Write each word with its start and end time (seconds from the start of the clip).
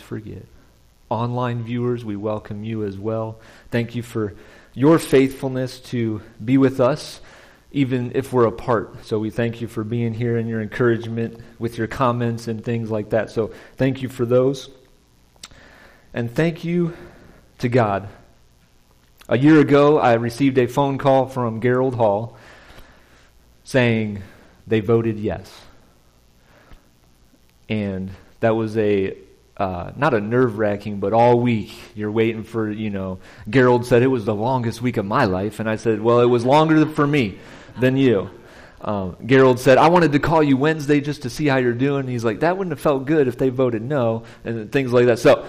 forget. 0.00 0.44
Online 1.10 1.62
viewers, 1.62 2.04
we 2.04 2.16
welcome 2.16 2.64
you 2.64 2.84
as 2.84 2.98
well. 2.98 3.38
Thank 3.70 3.94
you 3.94 4.02
for 4.02 4.34
your 4.74 4.98
faithfulness 4.98 5.78
to 5.80 6.20
be 6.44 6.58
with 6.58 6.80
us, 6.80 7.20
even 7.72 8.12
if 8.14 8.32
we're 8.32 8.46
apart. 8.46 9.04
So 9.04 9.18
we 9.18 9.30
thank 9.30 9.60
you 9.60 9.68
for 9.68 9.84
being 9.84 10.14
here 10.14 10.36
and 10.36 10.48
your 10.48 10.60
encouragement 10.60 11.40
with 11.58 11.78
your 11.78 11.86
comments 11.86 12.48
and 12.48 12.64
things 12.64 12.90
like 12.90 13.10
that. 13.10 13.30
So 13.30 13.52
thank 13.76 14.02
you 14.02 14.08
for 14.08 14.24
those. 14.24 14.70
And 16.12 16.34
thank 16.34 16.64
you 16.64 16.96
to 17.58 17.68
God. 17.68 18.08
A 19.28 19.38
year 19.38 19.60
ago, 19.60 19.98
I 19.98 20.14
received 20.14 20.58
a 20.58 20.66
phone 20.66 20.98
call 20.98 21.26
from 21.26 21.60
Gerald 21.60 21.94
Hall 21.94 22.36
saying 23.64 24.22
they 24.66 24.80
voted 24.80 25.18
yes. 25.18 25.50
And 27.68 28.10
that 28.40 28.54
was 28.54 28.76
a 28.76 29.16
uh, 29.56 29.92
not 29.96 30.14
a 30.14 30.20
nerve 30.20 30.58
wracking, 30.58 30.98
but 30.98 31.12
all 31.12 31.38
week 31.38 31.72
you're 31.94 32.10
waiting 32.10 32.42
for, 32.42 32.70
you 32.70 32.90
know, 32.90 33.18
Gerald 33.48 33.86
said 33.86 34.02
it 34.02 34.08
was 34.08 34.24
the 34.24 34.34
longest 34.34 34.82
week 34.82 34.96
of 34.96 35.06
my 35.06 35.24
life. 35.24 35.60
And 35.60 35.70
I 35.70 35.76
said, 35.76 36.00
well, 36.00 36.20
it 36.20 36.26
was 36.26 36.44
longer 36.44 36.86
for 36.86 37.06
me 37.06 37.38
than 37.78 37.96
you. 37.96 38.30
Um, 38.80 39.16
Gerald 39.24 39.60
said, 39.60 39.78
I 39.78 39.88
wanted 39.88 40.12
to 40.12 40.18
call 40.18 40.42
you 40.42 40.56
Wednesday 40.56 41.00
just 41.00 41.22
to 41.22 41.30
see 41.30 41.46
how 41.46 41.56
you're 41.56 41.72
doing. 41.72 42.00
And 42.00 42.08
he's 42.08 42.24
like, 42.24 42.40
that 42.40 42.58
wouldn't 42.58 42.72
have 42.72 42.80
felt 42.80 43.06
good 43.06 43.28
if 43.28 43.38
they 43.38 43.48
voted 43.48 43.82
no, 43.82 44.24
and 44.44 44.70
things 44.70 44.92
like 44.92 45.06
that. 45.06 45.18
So 45.20 45.46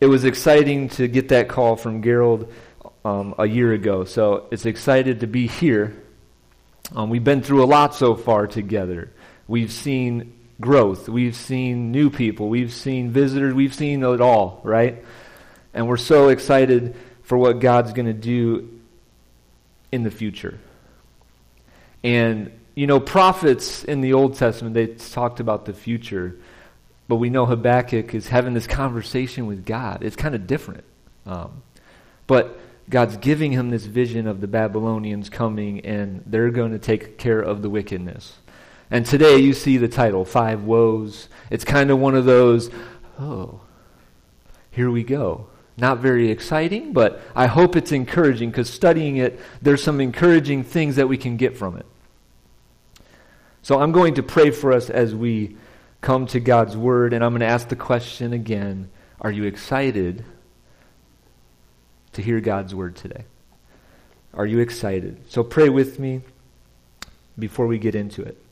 it 0.00 0.06
was 0.06 0.24
exciting 0.24 0.88
to 0.90 1.08
get 1.08 1.28
that 1.28 1.48
call 1.48 1.76
from 1.76 2.02
Gerald 2.02 2.50
um, 3.04 3.34
a 3.36 3.46
year 3.46 3.72
ago. 3.72 4.04
So 4.04 4.46
it's 4.50 4.64
excited 4.64 5.20
to 5.20 5.26
be 5.26 5.46
here. 5.46 5.94
Um, 6.94 7.10
we've 7.10 7.22
been 7.22 7.42
through 7.42 7.64
a 7.64 7.66
lot 7.66 7.94
so 7.94 8.14
far 8.14 8.46
together. 8.46 9.12
We've 9.46 9.72
seen 9.72 10.32
growth. 10.60 11.08
We've 11.08 11.34
seen 11.34 11.90
new 11.90 12.10
people. 12.10 12.48
We've 12.48 12.72
seen 12.72 13.10
visitors. 13.10 13.54
We've 13.54 13.74
seen 13.74 14.02
it 14.04 14.20
all, 14.20 14.60
right? 14.62 15.04
And 15.72 15.88
we're 15.88 15.96
so 15.96 16.28
excited 16.28 16.94
for 17.22 17.38
what 17.38 17.60
God's 17.60 17.92
going 17.92 18.06
to 18.06 18.12
do 18.12 18.80
in 19.92 20.02
the 20.02 20.10
future. 20.10 20.58
And, 22.02 22.52
you 22.74 22.86
know, 22.86 23.00
prophets 23.00 23.84
in 23.84 24.00
the 24.00 24.14
Old 24.14 24.36
Testament, 24.36 24.74
they 24.74 24.88
talked 24.88 25.40
about 25.40 25.64
the 25.64 25.72
future. 25.72 26.36
But 27.08 27.16
we 27.16 27.30
know 27.30 27.46
Habakkuk 27.46 28.14
is 28.14 28.28
having 28.28 28.54
this 28.54 28.66
conversation 28.66 29.46
with 29.46 29.64
God. 29.64 30.02
It's 30.02 30.16
kind 30.16 30.34
of 30.34 30.46
different. 30.46 30.84
Um, 31.26 31.62
but 32.26 32.58
God's 32.88 33.16
giving 33.16 33.52
him 33.52 33.70
this 33.70 33.84
vision 33.84 34.26
of 34.26 34.40
the 34.40 34.48
Babylonians 34.48 35.28
coming, 35.28 35.80
and 35.80 36.22
they're 36.26 36.50
going 36.50 36.72
to 36.72 36.78
take 36.78 37.18
care 37.18 37.40
of 37.40 37.62
the 37.62 37.70
wickedness. 37.70 38.34
And 38.90 39.06
today 39.06 39.38
you 39.38 39.52
see 39.52 39.76
the 39.76 39.88
title, 39.88 40.24
Five 40.24 40.64
Woes. 40.64 41.28
It's 41.48 41.64
kind 41.64 41.90
of 41.90 41.98
one 41.98 42.14
of 42.14 42.24
those, 42.24 42.70
oh, 43.18 43.60
here 44.70 44.90
we 44.90 45.04
go. 45.04 45.46
Not 45.76 45.98
very 45.98 46.30
exciting, 46.30 46.92
but 46.92 47.22
I 47.34 47.46
hope 47.46 47.76
it's 47.76 47.92
encouraging 47.92 48.50
because 48.50 48.68
studying 48.68 49.16
it, 49.16 49.38
there's 49.62 49.82
some 49.82 50.00
encouraging 50.00 50.64
things 50.64 50.96
that 50.96 51.08
we 51.08 51.16
can 51.16 51.36
get 51.36 51.56
from 51.56 51.76
it. 51.76 51.86
So 53.62 53.80
I'm 53.80 53.92
going 53.92 54.14
to 54.14 54.22
pray 54.22 54.50
for 54.50 54.72
us 54.72 54.90
as 54.90 55.14
we 55.14 55.56
come 56.00 56.26
to 56.28 56.40
God's 56.40 56.76
Word, 56.76 57.12
and 57.12 57.24
I'm 57.24 57.30
going 57.32 57.40
to 57.40 57.46
ask 57.46 57.68
the 57.68 57.76
question 57.76 58.32
again 58.32 58.90
Are 59.20 59.30
you 59.30 59.44
excited 59.44 60.24
to 62.12 62.22
hear 62.22 62.40
God's 62.40 62.74
Word 62.74 62.96
today? 62.96 63.24
Are 64.34 64.46
you 64.46 64.58
excited? 64.58 65.30
So 65.30 65.44
pray 65.44 65.68
with 65.68 65.98
me 65.98 66.22
before 67.38 67.66
we 67.66 67.78
get 67.78 67.94
into 67.94 68.22
it. 68.22 68.42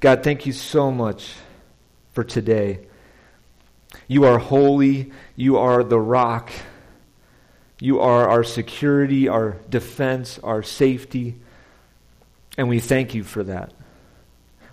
God, 0.00 0.22
thank 0.22 0.46
you 0.46 0.52
so 0.52 0.90
much 0.92 1.34
for 2.12 2.22
today. 2.22 2.86
You 4.06 4.24
are 4.24 4.38
holy. 4.38 5.12
You 5.34 5.58
are 5.58 5.82
the 5.82 5.98
rock. 5.98 6.50
You 7.80 8.00
are 8.00 8.28
our 8.28 8.44
security, 8.44 9.28
our 9.28 9.56
defense, 9.68 10.38
our 10.42 10.62
safety. 10.62 11.36
And 12.56 12.68
we 12.68 12.80
thank 12.80 13.14
you 13.14 13.24
for 13.24 13.42
that. 13.44 13.72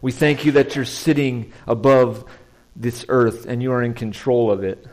We 0.01 0.11
thank 0.11 0.45
you 0.45 0.53
that 0.53 0.75
you're 0.75 0.85
sitting 0.85 1.53
above 1.65 2.25
this 2.75 3.05
earth 3.09 3.45
and 3.47 3.63
you 3.63 3.71
are 3.71 3.81
in 3.81 3.93
control 3.93 4.51
of 4.51 4.63
it. 4.63 4.85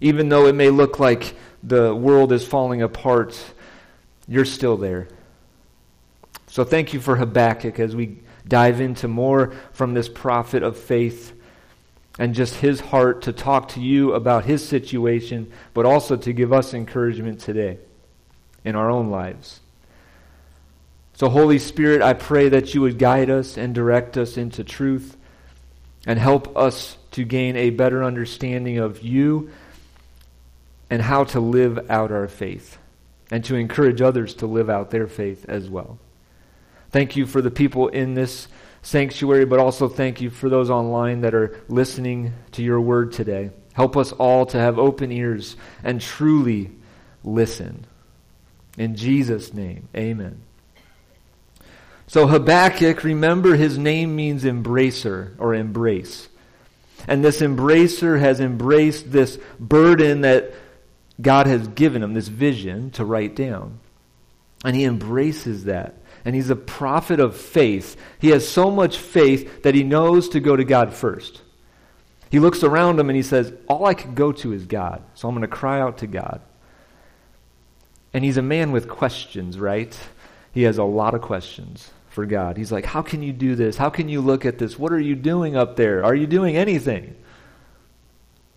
Even 0.00 0.28
though 0.28 0.46
it 0.46 0.54
may 0.54 0.70
look 0.70 0.98
like 0.98 1.34
the 1.62 1.94
world 1.94 2.32
is 2.32 2.46
falling 2.46 2.82
apart, 2.82 3.38
you're 4.26 4.44
still 4.44 4.76
there. 4.76 5.08
So 6.52 6.64
thank 6.64 6.92
you 6.92 7.00
for 7.00 7.16
Habakkuk 7.16 7.80
as 7.80 7.96
we 7.96 8.18
dive 8.46 8.82
into 8.82 9.08
more 9.08 9.54
from 9.72 9.94
this 9.94 10.10
prophet 10.10 10.62
of 10.62 10.76
faith 10.76 11.32
and 12.18 12.34
just 12.34 12.56
his 12.56 12.78
heart 12.78 13.22
to 13.22 13.32
talk 13.32 13.68
to 13.68 13.80
you 13.80 14.12
about 14.12 14.44
his 14.44 14.62
situation, 14.62 15.50
but 15.72 15.86
also 15.86 16.14
to 16.14 16.32
give 16.34 16.52
us 16.52 16.74
encouragement 16.74 17.40
today 17.40 17.78
in 18.66 18.76
our 18.76 18.90
own 18.90 19.08
lives. 19.08 19.60
So, 21.14 21.30
Holy 21.30 21.58
Spirit, 21.58 22.02
I 22.02 22.12
pray 22.12 22.50
that 22.50 22.74
you 22.74 22.82
would 22.82 22.98
guide 22.98 23.30
us 23.30 23.56
and 23.56 23.74
direct 23.74 24.18
us 24.18 24.36
into 24.36 24.62
truth 24.62 25.16
and 26.06 26.18
help 26.18 26.54
us 26.54 26.98
to 27.12 27.24
gain 27.24 27.56
a 27.56 27.70
better 27.70 28.04
understanding 28.04 28.76
of 28.76 29.00
you 29.00 29.50
and 30.90 31.00
how 31.00 31.24
to 31.24 31.40
live 31.40 31.90
out 31.90 32.12
our 32.12 32.28
faith 32.28 32.76
and 33.30 33.42
to 33.46 33.54
encourage 33.54 34.02
others 34.02 34.34
to 34.34 34.46
live 34.46 34.68
out 34.68 34.90
their 34.90 35.06
faith 35.06 35.46
as 35.48 35.70
well. 35.70 35.98
Thank 36.92 37.16
you 37.16 37.26
for 37.26 37.40
the 37.40 37.50
people 37.50 37.88
in 37.88 38.14
this 38.14 38.48
sanctuary, 38.82 39.46
but 39.46 39.58
also 39.58 39.88
thank 39.88 40.20
you 40.20 40.28
for 40.28 40.48
those 40.48 40.68
online 40.68 41.22
that 41.22 41.34
are 41.34 41.58
listening 41.68 42.34
to 42.52 42.62
your 42.62 42.80
word 42.80 43.12
today. 43.12 43.50
Help 43.72 43.96
us 43.96 44.12
all 44.12 44.44
to 44.46 44.58
have 44.58 44.78
open 44.78 45.10
ears 45.10 45.56
and 45.82 46.00
truly 46.00 46.70
listen. 47.24 47.86
In 48.76 48.94
Jesus' 48.94 49.54
name, 49.54 49.88
amen. 49.96 50.42
So 52.06 52.26
Habakkuk, 52.26 53.04
remember 53.04 53.56
his 53.56 53.78
name 53.78 54.14
means 54.14 54.44
embracer 54.44 55.30
or 55.38 55.54
embrace. 55.54 56.28
And 57.08 57.24
this 57.24 57.40
embracer 57.40 58.20
has 58.20 58.38
embraced 58.38 59.10
this 59.10 59.38
burden 59.58 60.20
that 60.20 60.52
God 61.22 61.46
has 61.46 61.68
given 61.68 62.02
him, 62.02 62.12
this 62.12 62.28
vision 62.28 62.90
to 62.92 63.04
write 63.04 63.34
down. 63.34 63.80
And 64.62 64.76
he 64.76 64.84
embraces 64.84 65.64
that 65.64 65.94
and 66.24 66.34
he's 66.34 66.50
a 66.50 66.56
prophet 66.56 67.20
of 67.20 67.36
faith. 67.36 67.96
He 68.18 68.28
has 68.28 68.46
so 68.46 68.70
much 68.70 68.98
faith 68.98 69.62
that 69.62 69.74
he 69.74 69.82
knows 69.82 70.28
to 70.30 70.40
go 70.40 70.56
to 70.56 70.64
God 70.64 70.92
first. 70.92 71.42
He 72.30 72.38
looks 72.38 72.62
around 72.62 72.98
him 72.98 73.10
and 73.10 73.16
he 73.16 73.22
says, 73.22 73.52
All 73.68 73.84
I 73.84 73.94
can 73.94 74.14
go 74.14 74.32
to 74.32 74.52
is 74.52 74.64
God, 74.64 75.02
so 75.14 75.28
I'm 75.28 75.34
going 75.34 75.42
to 75.42 75.54
cry 75.54 75.80
out 75.80 75.98
to 75.98 76.06
God. 76.06 76.40
And 78.14 78.24
he's 78.24 78.36
a 78.36 78.42
man 78.42 78.72
with 78.72 78.88
questions, 78.88 79.58
right? 79.58 79.96
He 80.52 80.62
has 80.62 80.78
a 80.78 80.84
lot 80.84 81.14
of 81.14 81.22
questions 81.22 81.90
for 82.08 82.26
God. 82.26 82.56
He's 82.56 82.72
like, 82.72 82.86
How 82.86 83.02
can 83.02 83.22
you 83.22 83.32
do 83.32 83.54
this? 83.54 83.76
How 83.76 83.90
can 83.90 84.08
you 84.08 84.20
look 84.20 84.46
at 84.46 84.58
this? 84.58 84.78
What 84.78 84.92
are 84.92 85.00
you 85.00 85.14
doing 85.14 85.56
up 85.56 85.76
there? 85.76 86.04
Are 86.04 86.14
you 86.14 86.26
doing 86.26 86.56
anything? 86.56 87.16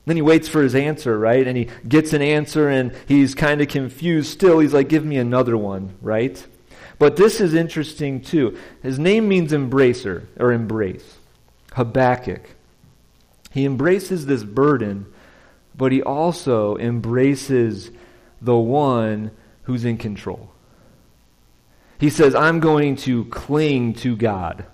Then 0.06 0.16
he 0.16 0.22
waits 0.22 0.48
for 0.48 0.62
his 0.62 0.76
answer, 0.76 1.18
right? 1.18 1.48
And 1.48 1.58
he 1.58 1.68
gets 1.88 2.14
an 2.14 2.22
answer 2.22 2.70
and 2.70 2.94
he's 3.08 3.34
kind 3.34 3.60
of 3.60 3.68
confused 3.68 4.32
still. 4.32 4.60
He's 4.60 4.74
like, 4.74 4.88
Give 4.88 5.04
me 5.04 5.18
another 5.18 5.58
one, 5.58 5.96
right? 6.02 6.46
But 6.98 7.16
this 7.16 7.42
is 7.42 7.54
interesting 7.54 8.22
too. 8.22 8.58
His 8.82 8.98
name 8.98 9.28
means 9.28 9.52
embracer 9.52 10.26
or 10.40 10.52
embrace. 10.52 11.18
Habakkuk. 11.74 12.42
He 13.52 13.66
embraces 13.66 14.26
this 14.26 14.44
burden, 14.44 15.06
but 15.76 15.92
he 15.92 16.02
also 16.02 16.78
embraces 16.78 17.92
the 18.42 18.56
one 18.56 19.32
who's 19.64 19.86
in 19.86 19.98
control. 19.98 20.52
He 21.98 22.10
says, 22.10 22.36
I'm 22.36 22.60
going 22.60 22.98
to 22.98 23.26
cling 23.26 23.94
to 23.96 24.16
God 24.16 24.66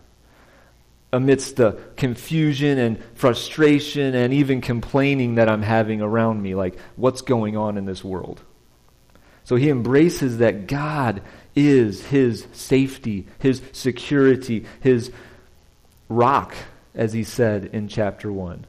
amidst 1.14 1.58
the 1.58 1.80
confusion 1.98 2.78
and 2.78 3.04
frustration 3.16 4.16
and 4.16 4.34
even 4.34 4.62
complaining 4.62 5.36
that 5.36 5.50
I'm 5.50 5.62
having 5.62 6.02
around 6.02 6.42
me. 6.42 6.56
Like, 6.56 6.80
what's 6.96 7.22
going 7.22 7.58
on 7.58 7.78
in 7.78 7.86
this 7.86 8.04
world? 8.04 8.42
So 9.44 9.56
he 9.56 9.70
embraces 9.70 10.38
that 10.38 10.68
God 10.68 11.22
is 11.56 12.06
his 12.06 12.48
safety, 12.54 13.28
his 13.40 13.62
security, 13.72 14.66
his 14.80 15.12
rock, 16.10 16.54
as 16.96 17.14
he 17.14 17.24
said 17.24 17.66
in 17.74 17.88
chapter 17.88 18.32
1. 18.32 18.66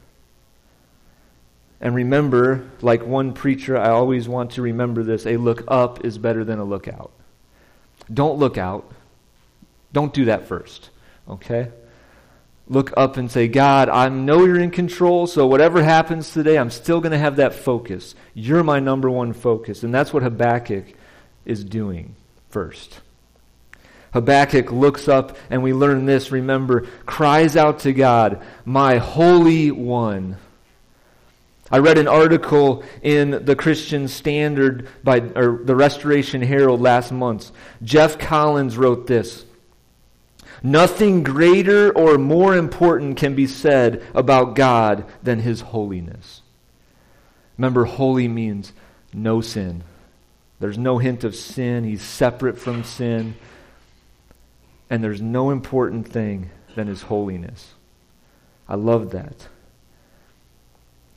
And 1.80 1.94
remember, 1.94 2.64
like 2.80 3.04
one 3.04 3.32
preacher, 3.32 3.76
I 3.76 3.90
always 3.90 4.28
want 4.28 4.52
to 4.52 4.62
remember 4.62 5.02
this 5.02 5.26
a 5.26 5.36
look 5.36 5.64
up 5.66 6.04
is 6.04 6.16
better 6.16 6.44
than 6.44 6.60
a 6.60 6.64
look 6.64 6.86
out. 6.86 7.10
Don't 8.12 8.38
look 8.38 8.56
out. 8.56 8.90
Don't 9.92 10.14
do 10.14 10.26
that 10.26 10.46
first, 10.46 10.90
okay? 11.28 11.70
Look 12.68 12.92
up 12.96 13.16
and 13.16 13.30
say, 13.30 13.48
God, 13.48 13.88
I 13.88 14.08
know 14.08 14.44
you're 14.44 14.60
in 14.60 14.70
control, 14.70 15.26
so 15.26 15.46
whatever 15.46 15.82
happens 15.82 16.32
today, 16.32 16.56
I'm 16.56 16.70
still 16.70 17.00
going 17.00 17.12
to 17.12 17.18
have 17.18 17.36
that 17.36 17.52
focus. 17.52 18.14
You're 18.32 18.62
my 18.62 18.78
number 18.78 19.10
one 19.10 19.32
focus. 19.32 19.82
And 19.82 19.92
that's 19.92 20.12
what 20.12 20.22
Habakkuk 20.22 20.94
is 21.44 21.64
doing 21.64 22.14
first. 22.52 23.00
Habakkuk 24.12 24.70
looks 24.70 25.08
up 25.08 25.36
and 25.50 25.62
we 25.62 25.72
learn 25.72 26.04
this, 26.04 26.30
remember, 26.30 26.86
cries 27.06 27.56
out 27.56 27.80
to 27.80 27.92
God, 27.92 28.42
My 28.64 28.98
Holy 28.98 29.70
One. 29.70 30.36
I 31.70 31.78
read 31.78 31.96
an 31.96 32.08
article 32.08 32.84
in 33.00 33.46
the 33.46 33.56
Christian 33.56 34.06
Standard 34.06 34.88
by 35.02 35.20
or 35.20 35.60
the 35.64 35.74
Restoration 35.74 36.42
Herald 36.42 36.82
last 36.82 37.10
month. 37.10 37.50
Jeff 37.82 38.18
Collins 38.18 38.76
wrote 38.76 39.06
this. 39.06 39.46
Nothing 40.62 41.22
greater 41.22 41.90
or 41.96 42.18
more 42.18 42.54
important 42.54 43.16
can 43.16 43.34
be 43.34 43.46
said 43.46 44.04
about 44.14 44.54
God 44.54 45.06
than 45.22 45.40
his 45.40 45.62
holiness. 45.62 46.42
Remember, 47.56 47.84
holy 47.84 48.28
means 48.28 48.72
no 49.14 49.40
sin. 49.40 49.82
There's 50.62 50.78
no 50.78 50.98
hint 50.98 51.24
of 51.24 51.34
sin. 51.34 51.82
He's 51.82 52.02
separate 52.02 52.56
from 52.56 52.84
sin. 52.84 53.34
And 54.88 55.02
there's 55.02 55.20
no 55.20 55.50
important 55.50 56.06
thing 56.06 56.50
than 56.76 56.86
his 56.86 57.02
holiness. 57.02 57.74
I 58.68 58.76
love 58.76 59.10
that. 59.10 59.48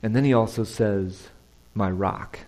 And 0.02 0.16
then 0.16 0.24
he 0.24 0.34
also 0.34 0.64
says, 0.64 1.28
My 1.74 1.88
rock. 1.88 2.40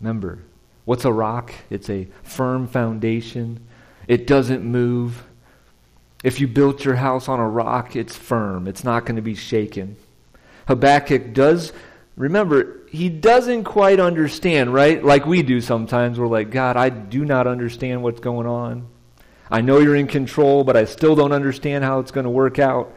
Remember, 0.00 0.38
what's 0.86 1.04
a 1.04 1.12
rock? 1.12 1.52
It's 1.68 1.90
a 1.90 2.08
firm 2.22 2.66
foundation, 2.66 3.66
it 4.08 4.26
doesn't 4.26 4.64
move. 4.64 5.24
If 6.24 6.40
you 6.40 6.48
built 6.48 6.86
your 6.86 6.94
house 6.94 7.28
on 7.28 7.38
a 7.38 7.48
rock, 7.48 7.96
it's 7.96 8.16
firm, 8.16 8.66
it's 8.66 8.82
not 8.82 9.04
going 9.04 9.16
to 9.16 9.22
be 9.22 9.34
shaken. 9.34 9.96
Habakkuk 10.68 11.34
does, 11.34 11.74
remember, 12.16 12.81
he 12.92 13.08
doesn't 13.08 13.64
quite 13.64 13.98
understand, 13.98 14.74
right? 14.74 15.02
Like 15.02 15.24
we 15.24 15.42
do 15.42 15.62
sometimes. 15.62 16.18
We're 16.18 16.26
like, 16.26 16.50
God, 16.50 16.76
I 16.76 16.90
do 16.90 17.24
not 17.24 17.46
understand 17.46 18.02
what's 18.02 18.20
going 18.20 18.46
on. 18.46 18.86
I 19.50 19.62
know 19.62 19.78
you're 19.78 19.96
in 19.96 20.06
control, 20.06 20.62
but 20.62 20.76
I 20.76 20.84
still 20.84 21.16
don't 21.16 21.32
understand 21.32 21.84
how 21.84 22.00
it's 22.00 22.10
going 22.10 22.24
to 22.24 22.30
work 22.30 22.58
out. 22.58 22.94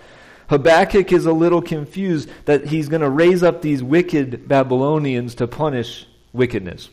Habakkuk 0.50 1.14
is 1.14 1.26
a 1.26 1.32
little 1.32 1.62
confused 1.62 2.30
that 2.44 2.68
he's 2.68 2.90
going 2.90 3.04
to 3.04 3.10
raise 3.10 3.42
up 3.42 3.62
these 3.62 3.82
wicked 3.82 4.50
Babylonians 4.50 5.34
to 5.36 5.48
punish 5.48 6.06
wickedness. 6.34 6.90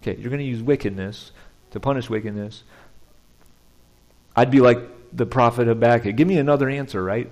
Okay, 0.00 0.14
you're 0.14 0.30
going 0.30 0.38
to 0.38 0.44
use 0.44 0.62
wickedness 0.62 1.32
to 1.72 1.80
punish 1.80 2.08
wickedness. 2.08 2.62
I'd 4.36 4.52
be 4.52 4.60
like 4.60 4.78
the 5.12 5.26
prophet 5.26 5.66
Habakkuk. 5.66 6.14
Give 6.14 6.28
me 6.28 6.38
another 6.38 6.68
answer, 6.68 7.02
right? 7.02 7.28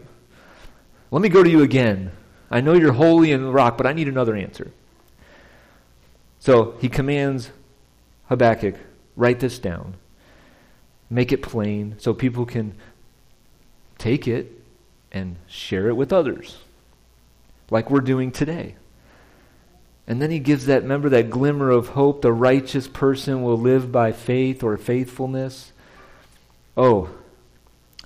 Let 1.12 1.22
me 1.22 1.28
go 1.28 1.44
to 1.44 1.48
you 1.48 1.62
again. 1.62 2.10
I 2.50 2.60
know 2.60 2.74
you're 2.74 2.92
holy 2.92 3.32
in 3.32 3.42
the 3.42 3.50
rock, 3.50 3.76
but 3.76 3.86
I 3.86 3.92
need 3.92 4.08
another 4.08 4.36
answer. 4.36 4.70
So 6.38 6.76
he 6.80 6.88
commands 6.88 7.50
Habakkuk, 8.28 8.76
write 9.16 9.40
this 9.40 9.58
down. 9.58 9.94
Make 11.08 11.32
it 11.32 11.42
plain 11.42 11.96
so 11.98 12.12
people 12.12 12.46
can 12.46 12.74
take 13.98 14.26
it 14.26 14.52
and 15.12 15.36
share 15.46 15.88
it 15.88 15.96
with 15.96 16.12
others, 16.12 16.58
like 17.70 17.90
we're 17.90 18.00
doing 18.00 18.32
today. 18.32 18.74
And 20.08 20.22
then 20.22 20.30
he 20.30 20.38
gives 20.38 20.66
that, 20.66 20.82
remember, 20.82 21.08
that 21.08 21.30
glimmer 21.30 21.70
of 21.70 21.88
hope 21.88 22.22
the 22.22 22.32
righteous 22.32 22.86
person 22.86 23.42
will 23.42 23.58
live 23.58 23.90
by 23.90 24.12
faith 24.12 24.62
or 24.62 24.76
faithfulness. 24.76 25.72
Oh, 26.76 27.10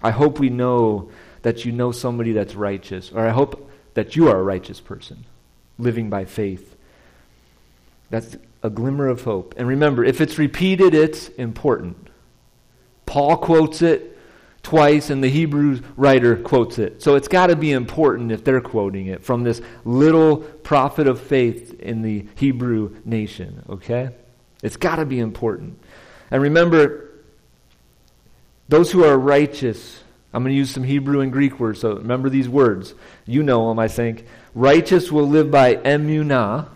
I 0.02 0.10
hope 0.10 0.38
we 0.38 0.48
know 0.48 1.10
that 1.42 1.64
you 1.64 1.72
know 1.72 1.92
somebody 1.92 2.32
that's 2.32 2.54
righteous, 2.54 3.12
or 3.12 3.26
I 3.26 3.30
hope 3.30 3.69
that 3.94 4.16
you 4.16 4.28
are 4.28 4.38
a 4.38 4.42
righteous 4.42 4.80
person 4.80 5.24
living 5.78 6.10
by 6.10 6.24
faith. 6.24 6.76
That's 8.10 8.36
a 8.62 8.70
glimmer 8.70 9.08
of 9.08 9.22
hope. 9.22 9.54
And 9.56 9.66
remember, 9.66 10.04
if 10.04 10.20
it's 10.20 10.38
repeated, 10.38 10.94
it's 10.94 11.28
important. 11.30 12.08
Paul 13.06 13.36
quotes 13.36 13.82
it 13.82 14.18
twice, 14.62 15.10
and 15.10 15.24
the 15.24 15.30
Hebrew 15.30 15.80
writer 15.96 16.36
quotes 16.36 16.78
it. 16.78 17.02
So 17.02 17.14
it's 17.14 17.28
got 17.28 17.46
to 17.46 17.56
be 17.56 17.72
important 17.72 18.30
if 18.30 18.44
they're 18.44 18.60
quoting 18.60 19.06
it 19.06 19.24
from 19.24 19.42
this 19.42 19.62
little 19.84 20.38
prophet 20.38 21.08
of 21.08 21.20
faith 21.20 21.80
in 21.80 22.02
the 22.02 22.26
Hebrew 22.34 22.96
nation, 23.04 23.64
okay? 23.68 24.10
It's 24.62 24.76
got 24.76 24.96
to 24.96 25.06
be 25.06 25.18
important. 25.18 25.78
And 26.30 26.42
remember, 26.42 27.10
those 28.68 28.92
who 28.92 29.04
are 29.04 29.18
righteous, 29.18 30.02
I'm 30.32 30.42
going 30.42 30.52
to 30.52 30.58
use 30.58 30.70
some 30.70 30.84
Hebrew 30.84 31.20
and 31.20 31.32
Greek 31.32 31.58
words, 31.58 31.80
so 31.80 31.96
remember 31.96 32.28
these 32.28 32.48
words. 32.48 32.94
You 33.26 33.42
know 33.42 33.68
them, 33.68 33.78
I 33.78 33.88
think. 33.88 34.26
Righteous 34.54 35.10
will 35.10 35.28
live 35.28 35.50
by 35.50 35.76
emunah, 35.76 36.68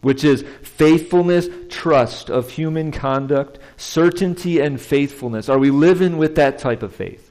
which 0.00 0.24
is 0.24 0.44
faithfulness, 0.62 1.48
trust 1.68 2.28
of 2.28 2.50
human 2.50 2.90
conduct, 2.90 3.58
certainty, 3.76 4.60
and 4.60 4.80
faithfulness. 4.80 5.48
Are 5.48 5.58
we 5.58 5.70
living 5.70 6.18
with 6.18 6.36
that 6.36 6.58
type 6.58 6.82
of 6.82 6.94
faith? 6.94 7.30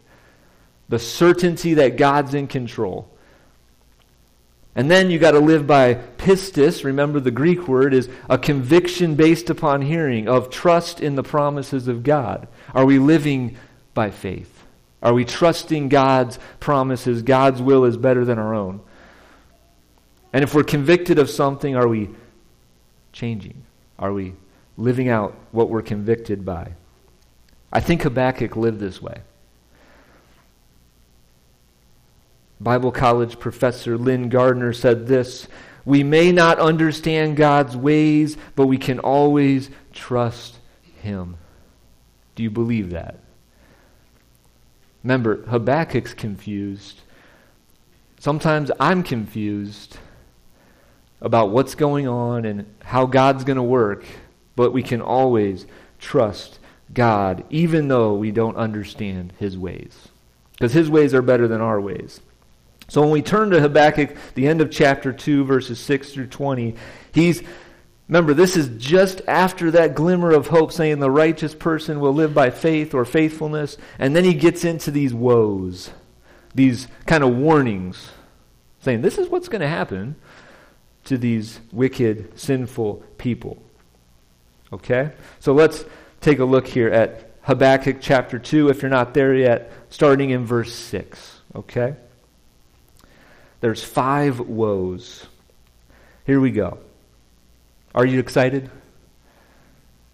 The 0.88 1.00
certainty 1.00 1.76
that 1.76 1.98
God's 1.98 2.34
in 2.34 2.48
control. 2.48 3.10
And 4.74 4.92
then 4.92 5.10
you 5.10 5.20
got 5.20 5.32
to 5.32 5.40
live 5.40 5.66
by 5.66 5.96
pistis. 5.96 6.84
Remember, 6.84 7.20
the 7.20 7.32
Greek 7.32 7.68
word 7.68 7.94
is 7.94 8.08
a 8.30 8.38
conviction 8.38 9.16
based 9.16 9.50
upon 9.50 9.82
hearing 9.82 10.30
of 10.30 10.50
trust 10.50 11.02
in 11.02 11.16
the 11.16 11.24
promises 11.24 11.88
of 11.88 12.04
God. 12.04 12.48
Are 12.74 12.86
we 12.86 13.00
living 13.00 13.58
by 13.94 14.12
faith? 14.12 14.57
Are 15.02 15.14
we 15.14 15.26
trusting 15.26 15.90
God's 15.90 16.40
promises? 16.60 17.22
God's 17.22 17.62
will 17.62 17.86
is 17.86 17.98
better 17.98 18.26
than 18.26 18.40
our 18.40 18.54
own. 18.54 18.82
And 20.34 20.44
if 20.44 20.54
we're 20.54 20.64
convicted 20.64 21.20
of 21.20 21.30
something, 21.30 21.76
are 21.76 21.88
we 21.88 22.10
changing? 23.14 23.64
Are 24.00 24.14
we 24.14 24.34
living 24.78 25.10
out 25.10 25.36
what 25.52 25.70
we're 25.70 25.82
convicted 25.82 26.46
by? 26.46 26.74
I 27.72 27.80
think 27.80 28.04
Habakkuk 28.04 28.56
lived 28.56 28.80
this 28.80 29.02
way. 29.02 29.22
Bible 32.60 32.92
college 32.92 33.40
professor 33.40 33.98
Lynn 33.98 34.30
Gardner 34.30 34.74
said 34.74 35.06
this 35.06 35.48
We 35.86 36.04
may 36.04 36.32
not 36.32 36.60
understand 36.60 37.38
God's 37.38 37.78
ways, 37.78 38.36
but 38.56 38.66
we 38.66 38.78
can 38.78 39.00
always 39.00 39.70
trust 39.94 40.58
Him. 41.02 41.38
Do 42.36 42.44
you 42.44 42.50
believe 42.50 42.92
that? 42.92 43.20
Remember, 45.08 45.38
Habakkuk's 45.46 46.14
confused. 46.14 47.00
Sometimes 48.20 48.72
I'm 48.78 49.04
confused 49.04 50.00
about 51.22 51.50
what's 51.50 51.76
going 51.76 52.10
on 52.10 52.44
and 52.44 52.66
how 52.84 53.06
God's 53.06 53.46
going 53.46 53.56
to 53.56 53.64
work, 53.64 54.04
but 54.58 54.74
we 54.74 54.84
can 54.84 55.02
always 55.02 55.66
trust 55.98 56.60
God, 56.94 57.46
even 57.50 57.88
though 57.88 58.16
we 58.16 58.32
don't 58.32 58.58
understand 58.58 59.32
his 59.40 59.58
ways. 59.58 60.10
Because 60.52 60.74
his 60.74 60.90
ways 60.90 61.14
are 61.14 61.22
better 61.22 61.48
than 61.48 61.62
our 61.62 61.80
ways. 61.80 62.20
So 62.90 63.00
when 63.00 63.12
we 63.12 63.22
turn 63.22 63.52
to 63.52 63.62
Habakkuk, 63.62 64.14
the 64.34 64.46
end 64.46 64.60
of 64.60 64.70
chapter 64.70 65.14
2, 65.14 65.46
verses 65.46 65.80
6 65.80 66.12
through 66.12 66.28
20, 66.28 66.76
he's, 67.14 67.44
remember, 68.08 68.34
this 68.34 68.56
is 68.56 68.70
just 68.78 69.22
after 69.28 69.72
that 69.72 69.96
glimmer 69.96 70.32
of 70.32 70.48
hope 70.48 70.72
saying 70.72 71.00
the 71.00 71.12
righteous 71.12 71.54
person 71.54 72.00
will 72.00 72.14
live 72.14 72.34
by 72.34 72.50
faith 72.50 72.94
or 72.94 73.06
faithfulness. 73.06 73.78
And 74.00 74.16
then 74.16 74.24
he 74.24 74.34
gets 74.34 74.64
into 74.64 74.92
these 74.92 75.14
woes, 75.14 75.92
these 76.56 76.88
kind 77.06 77.24
of 77.24 77.36
warnings, 77.36 78.12
saying 78.82 79.02
this 79.02 79.18
is 79.18 79.30
what's 79.30 79.50
going 79.50 79.62
to 79.62 79.68
happen 79.68 80.16
to 81.06 81.18
these 81.18 81.60
wicked, 81.72 82.38
sinful 82.40 83.04
people. 83.18 83.62
Okay? 84.72 85.12
So 85.40 85.54
let's 85.54 85.86
take 86.22 86.40
a 86.40 86.46
look 86.46 86.68
here 86.68 86.90
at 86.90 87.32
Habakkuk 87.44 87.98
chapter 88.02 88.40
2, 88.40 88.70
if 88.70 88.82
you're 88.82 88.92
not 88.92 89.14
there 89.14 89.34
yet, 89.34 89.72
starting 89.90 90.32
in 90.32 90.46
verse 90.46 90.74
6. 90.74 91.42
Okay? 91.56 91.96
There's 93.62 93.84
five 93.84 94.40
woes. 94.40 95.26
Here 96.26 96.40
we 96.40 96.52
go. 96.52 96.80
Are 97.98 98.06
you 98.06 98.20
excited 98.20 98.70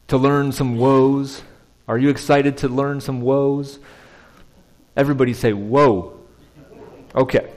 to 0.07 0.17
learn 0.17 0.53
some 0.53 0.77
woes? 0.77 1.41
Are 1.85 1.97
you 1.97 2.07
excited 2.07 2.55
to 2.59 2.69
learn 2.69 3.01
some 3.01 3.19
woes? 3.19 3.77
Everybody 4.95 5.33
say, 5.33 5.51
Whoa. 5.51 6.17
Okay. 7.13 7.51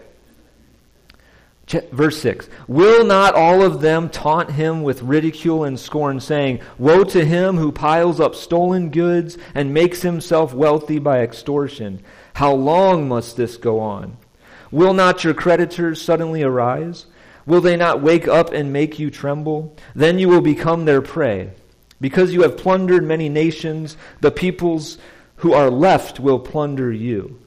Verse 1.92 2.20
6 2.20 2.48
Will 2.66 3.06
not 3.06 3.36
all 3.36 3.62
of 3.62 3.80
them 3.80 4.08
taunt 4.08 4.50
him 4.50 4.82
with 4.82 5.00
ridicule 5.02 5.62
and 5.62 5.78
scorn, 5.78 6.18
saying, 6.18 6.58
Woe 6.76 7.04
to 7.04 7.24
him 7.24 7.56
who 7.56 7.70
piles 7.70 8.18
up 8.18 8.34
stolen 8.34 8.90
goods 8.90 9.38
and 9.54 9.72
makes 9.72 10.02
himself 10.02 10.52
wealthy 10.52 10.98
by 10.98 11.20
extortion? 11.20 12.02
How 12.34 12.52
long 12.52 13.06
must 13.06 13.36
this 13.36 13.56
go 13.56 13.78
on? 13.78 14.16
Will 14.72 14.92
not 14.92 15.22
your 15.22 15.34
creditors 15.34 16.02
suddenly 16.02 16.42
arise? 16.42 17.06
Will 17.46 17.60
they 17.60 17.76
not 17.76 18.02
wake 18.02 18.26
up 18.26 18.52
and 18.52 18.72
make 18.72 18.98
you 18.98 19.10
tremble? 19.10 19.74
Then 19.94 20.18
you 20.18 20.28
will 20.28 20.40
become 20.40 20.84
their 20.84 21.00
prey. 21.00 21.52
Because 22.00 22.34
you 22.34 22.42
have 22.42 22.58
plundered 22.58 23.04
many 23.04 23.28
nations, 23.28 23.96
the 24.20 24.30
peoples 24.30 24.98
who 25.36 25.52
are 25.52 25.70
left 25.70 26.20
will 26.20 26.38
plunder 26.38 26.92
you. 26.92 27.38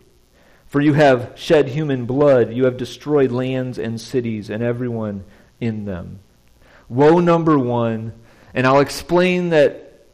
For 0.67 0.81
you 0.81 0.93
have 0.93 1.33
shed 1.35 1.69
human 1.69 2.05
blood, 2.05 2.53
you 2.53 2.65
have 2.65 2.77
destroyed 2.77 3.31
lands 3.31 3.77
and 3.77 3.99
cities 3.99 4.49
and 4.49 4.63
everyone 4.63 5.23
in 5.59 5.85
them. 5.85 6.19
Woe 6.87 7.19
number 7.19 7.57
one, 7.57 8.13
and 8.53 8.65
I'll 8.65 8.79
explain 8.79 9.49
that 9.49 10.05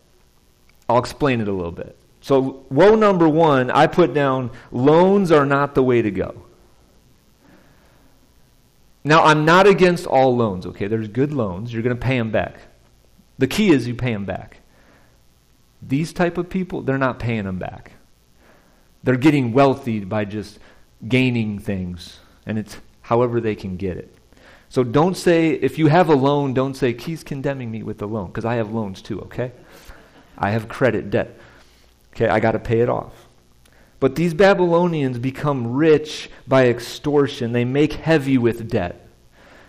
I'll 0.87 0.99
explain 0.99 1.41
it 1.41 1.47
a 1.47 1.51
little 1.51 1.71
bit. 1.71 1.97
So, 2.21 2.65
woe 2.69 2.95
number 2.95 3.27
one, 3.27 3.71
I 3.71 3.87
put 3.87 4.13
down 4.13 4.51
loans 4.71 5.31
are 5.31 5.45
not 5.45 5.75
the 5.75 5.83
way 5.83 6.01
to 6.01 6.11
go. 6.11 6.44
Now, 9.07 9.23
I'm 9.23 9.45
not 9.45 9.67
against 9.67 10.07
all 10.07 10.35
loans, 10.35 10.65
okay? 10.65 10.87
There's 10.87 11.07
good 11.07 11.31
loans. 11.31 11.71
You're 11.71 11.83
going 11.83 11.95
to 11.95 12.01
pay 12.01 12.17
them 12.17 12.31
back. 12.31 12.57
The 13.37 13.45
key 13.45 13.69
is 13.69 13.87
you 13.87 13.93
pay 13.93 14.11
them 14.11 14.25
back. 14.25 14.61
These 15.79 16.11
type 16.11 16.39
of 16.39 16.49
people, 16.49 16.81
they're 16.81 16.97
not 16.97 17.19
paying 17.19 17.43
them 17.43 17.59
back. 17.59 17.91
They're 19.03 19.15
getting 19.15 19.53
wealthy 19.53 19.99
by 19.99 20.25
just 20.25 20.57
gaining 21.07 21.59
things, 21.59 22.19
and 22.47 22.57
it's 22.57 22.77
however 23.01 23.39
they 23.39 23.53
can 23.53 23.77
get 23.77 23.97
it. 23.97 24.11
So 24.69 24.83
don't 24.83 25.15
say, 25.15 25.51
if 25.51 25.77
you 25.77 25.85
have 25.85 26.09
a 26.09 26.15
loan, 26.15 26.55
don't 26.55 26.73
say, 26.73 26.97
he's 26.97 27.23
condemning 27.23 27.69
me 27.69 27.83
with 27.83 27.99
the 27.99 28.07
loan, 28.07 28.27
because 28.27 28.45
I 28.45 28.55
have 28.55 28.73
loans 28.73 29.03
too, 29.03 29.21
okay? 29.21 29.51
I 30.35 30.49
have 30.49 30.67
credit 30.67 31.11
debt. 31.11 31.37
Okay, 32.15 32.27
I 32.27 32.39
got 32.39 32.53
to 32.53 32.59
pay 32.59 32.79
it 32.79 32.89
off. 32.89 33.24
But 34.05 34.13
these 34.13 34.35
Babylonians 34.35 35.17
become 35.17 35.73
rich 35.73 36.29
by 36.47 36.67
extortion. 36.67 37.53
They 37.53 37.65
make 37.65 37.93
heavy 37.93 38.37
with 38.37 38.69
debt. 38.69 39.03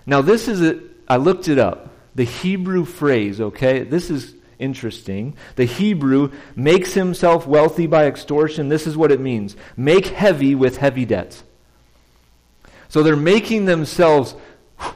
Now, 0.05 0.21
this 0.21 0.47
is 0.47 0.61
it. 0.61 0.79
I 1.09 1.17
looked 1.17 1.49
it 1.49 1.59
up. 1.59 1.89
The 2.15 2.25
Hebrew 2.25 2.85
phrase, 2.85 3.41
okay? 3.41 3.83
This 3.83 4.11
is 4.11 4.35
interesting. 4.59 5.37
The 5.55 5.65
Hebrew 5.65 6.33
makes 6.55 6.93
himself 6.93 7.47
wealthy 7.47 7.87
by 7.87 8.05
extortion. 8.05 8.69
This 8.69 8.87
is 8.87 8.95
what 8.95 9.11
it 9.11 9.21
means 9.21 9.57
make 9.75 10.09
heavy 10.09 10.55
with 10.55 10.77
heavy 10.77 11.07
debts. 11.07 11.43
So 12.91 13.03
they're 13.03 13.17
making 13.17 13.65
themselves 13.65 14.35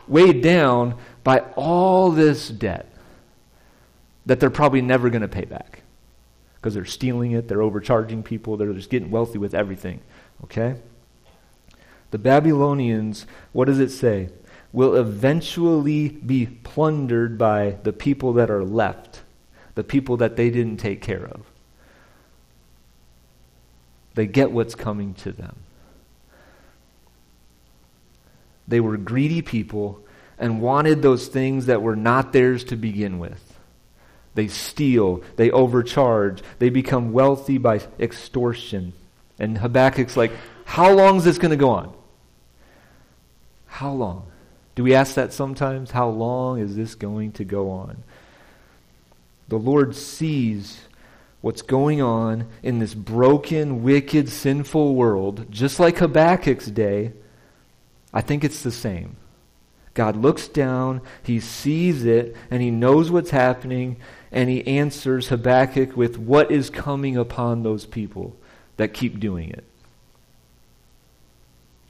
weighed 0.07 0.43
down 0.43 0.99
by 1.25 1.39
all 1.57 2.11
this 2.11 2.47
debt 2.47 2.95
that 4.27 4.39
they're 4.39 4.51
probably 4.51 4.83
never 4.83 5.09
going 5.09 5.23
to 5.23 5.29
pay 5.29 5.47
back 5.47 5.81
because 6.61 6.75
they're 6.75 6.85
stealing 6.85 7.33
it, 7.33 7.49
they're 7.49 7.63
overcharging 7.63 8.23
people, 8.23 8.57
they're 8.57 8.73
just 8.73 8.91
getting 8.91 9.11
wealthy 9.11 9.39
with 9.39 9.55
everything. 9.55 10.01
Okay? 10.45 10.77
The 12.11 12.19
Babylonians, 12.19 13.27
what 13.53 13.65
does 13.65 13.81
it 13.81 13.91
say? 13.91 14.29
Will 14.73 14.95
eventually 14.95 16.09
be 16.09 16.47
plundered 16.47 17.39
by 17.39 17.79
the 17.83 17.93
people 17.93 18.35
that 18.35 18.51
are 18.51 18.65
left, 18.65 19.23
the 19.75 19.85
people 19.85 20.19
that 20.19 20.37
they 20.37 20.51
didn't 20.51 20.77
take 20.77 21.01
care 21.01 21.25
of. 21.27 21.47
They 24.15 24.27
get 24.27 24.53
what's 24.53 24.75
coming 24.75 25.15
to 25.15 25.33
them. 25.33 25.57
They 28.69 28.81
were 28.81 28.97
greedy 28.97 29.43
people 29.43 30.01
and 30.39 30.61
wanted 30.61 31.03
those 31.03 31.29
things 31.29 31.67
that 31.67 31.83
were 31.83 31.97
not 31.97 32.33
theirs 32.33 32.65
to 32.65 32.77
begin 32.77 33.19
with. 33.19 33.50
They 34.35 34.49
steal, 34.49 35.23
they 35.37 35.51
overcharge, 35.51 36.43
they 36.59 36.71
become 36.71 37.13
wealthy 37.13 37.59
by 37.59 37.81
extortion. 37.99 38.93
And 39.39 39.59
Habakkuk's 39.59 40.17
like, 40.17 40.33
How 40.65 40.93
long 40.93 41.17
is 41.17 41.25
this 41.25 41.39
going 41.39 41.51
to 41.51 41.57
go 41.57 41.71
on? 41.71 41.93
How 43.67 43.93
long? 43.93 44.31
Do 44.75 44.85
we 44.85 44.95
ask 44.95 45.15
that 45.15 45.33
sometimes? 45.33 45.91
How 45.91 46.09
long 46.09 46.59
is 46.59 46.77
this 46.77 46.95
going 46.95 47.33
to 47.33 47.45
go 47.45 47.71
on? 47.71 48.03
The 49.49 49.59
Lord 49.59 49.97
sees 49.97 50.81
what's 51.41 51.63
going 51.63 52.01
on 52.01 52.47
in 52.63 52.79
this 52.79 52.95
broken, 52.95 53.83
wicked, 53.83 54.29
sinful 54.29 54.95
world, 54.95 55.47
just 55.51 55.81
like 55.81 55.99
Habakkuk's 55.99 56.71
day. 56.71 57.13
I 58.13 58.21
think 58.21 58.45
it's 58.45 58.63
the 58.63 58.71
same. 58.71 59.17
God 59.95 60.17
looks 60.17 60.47
down, 60.49 61.01
he 61.23 61.41
sees 61.41 62.05
it, 62.05 62.37
and 62.51 62.63
he 62.63 62.71
knows 62.71 63.11
what's 63.11 63.31
happening, 63.31 63.97
and 64.31 64.49
he 64.49 64.67
answers 64.67 65.29
Habakkuk 65.29 65.97
with 65.97 66.17
what 66.19 66.51
is 66.51 66.71
coming 66.71 67.17
upon 67.17 67.63
those 67.63 67.87
people 67.87 68.37
that 68.77 68.95
keep 68.95 69.19
doing 69.19 69.51
it. 69.51 69.65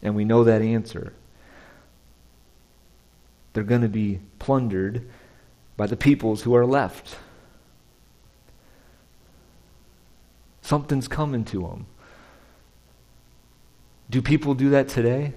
And 0.03 0.17
we 0.17 0.25
know 0.25 0.45
that 0.45 0.63
answer. 0.63 1.13
They're 3.53 3.65
going 3.65 3.83
to 3.83 3.89
be 3.89 4.21
plundered 4.39 5.09
by 5.77 5.87
the 5.87 5.97
peoples 5.97 6.43
who 6.43 6.55
are 6.55 6.67
left. 6.67 7.17
Something's 10.63 11.09
coming 11.09 11.45
to 11.47 11.63
them. 11.63 11.87
Do 14.09 14.23
people 14.23 14.55
do 14.55 14.71
that 14.71 14.89
today? 14.89 15.35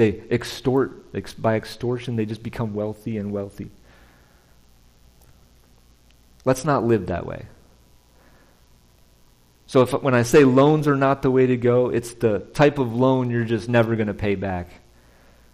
They 0.00 0.22
extort, 0.30 1.12
by 1.42 1.56
extortion, 1.56 2.16
they 2.16 2.24
just 2.24 2.42
become 2.42 2.72
wealthy 2.72 3.18
and 3.18 3.32
wealthy. 3.32 3.70
Let's 6.46 6.64
not 6.64 6.84
live 6.84 7.08
that 7.08 7.26
way. 7.26 7.44
So 9.66 9.82
if 9.82 9.92
when 9.92 10.14
I 10.14 10.22
say 10.22 10.44
loans 10.44 10.88
are 10.88 10.96
not 10.96 11.20
the 11.20 11.30
way 11.30 11.44
to 11.48 11.56
go, 11.58 11.90
it's 11.90 12.14
the 12.14 12.38
type 12.38 12.78
of 12.78 12.94
loan 12.94 13.28
you're 13.28 13.44
just 13.44 13.68
never 13.68 13.94
going 13.94 14.06
to 14.06 14.14
pay 14.14 14.36
back. 14.36 14.70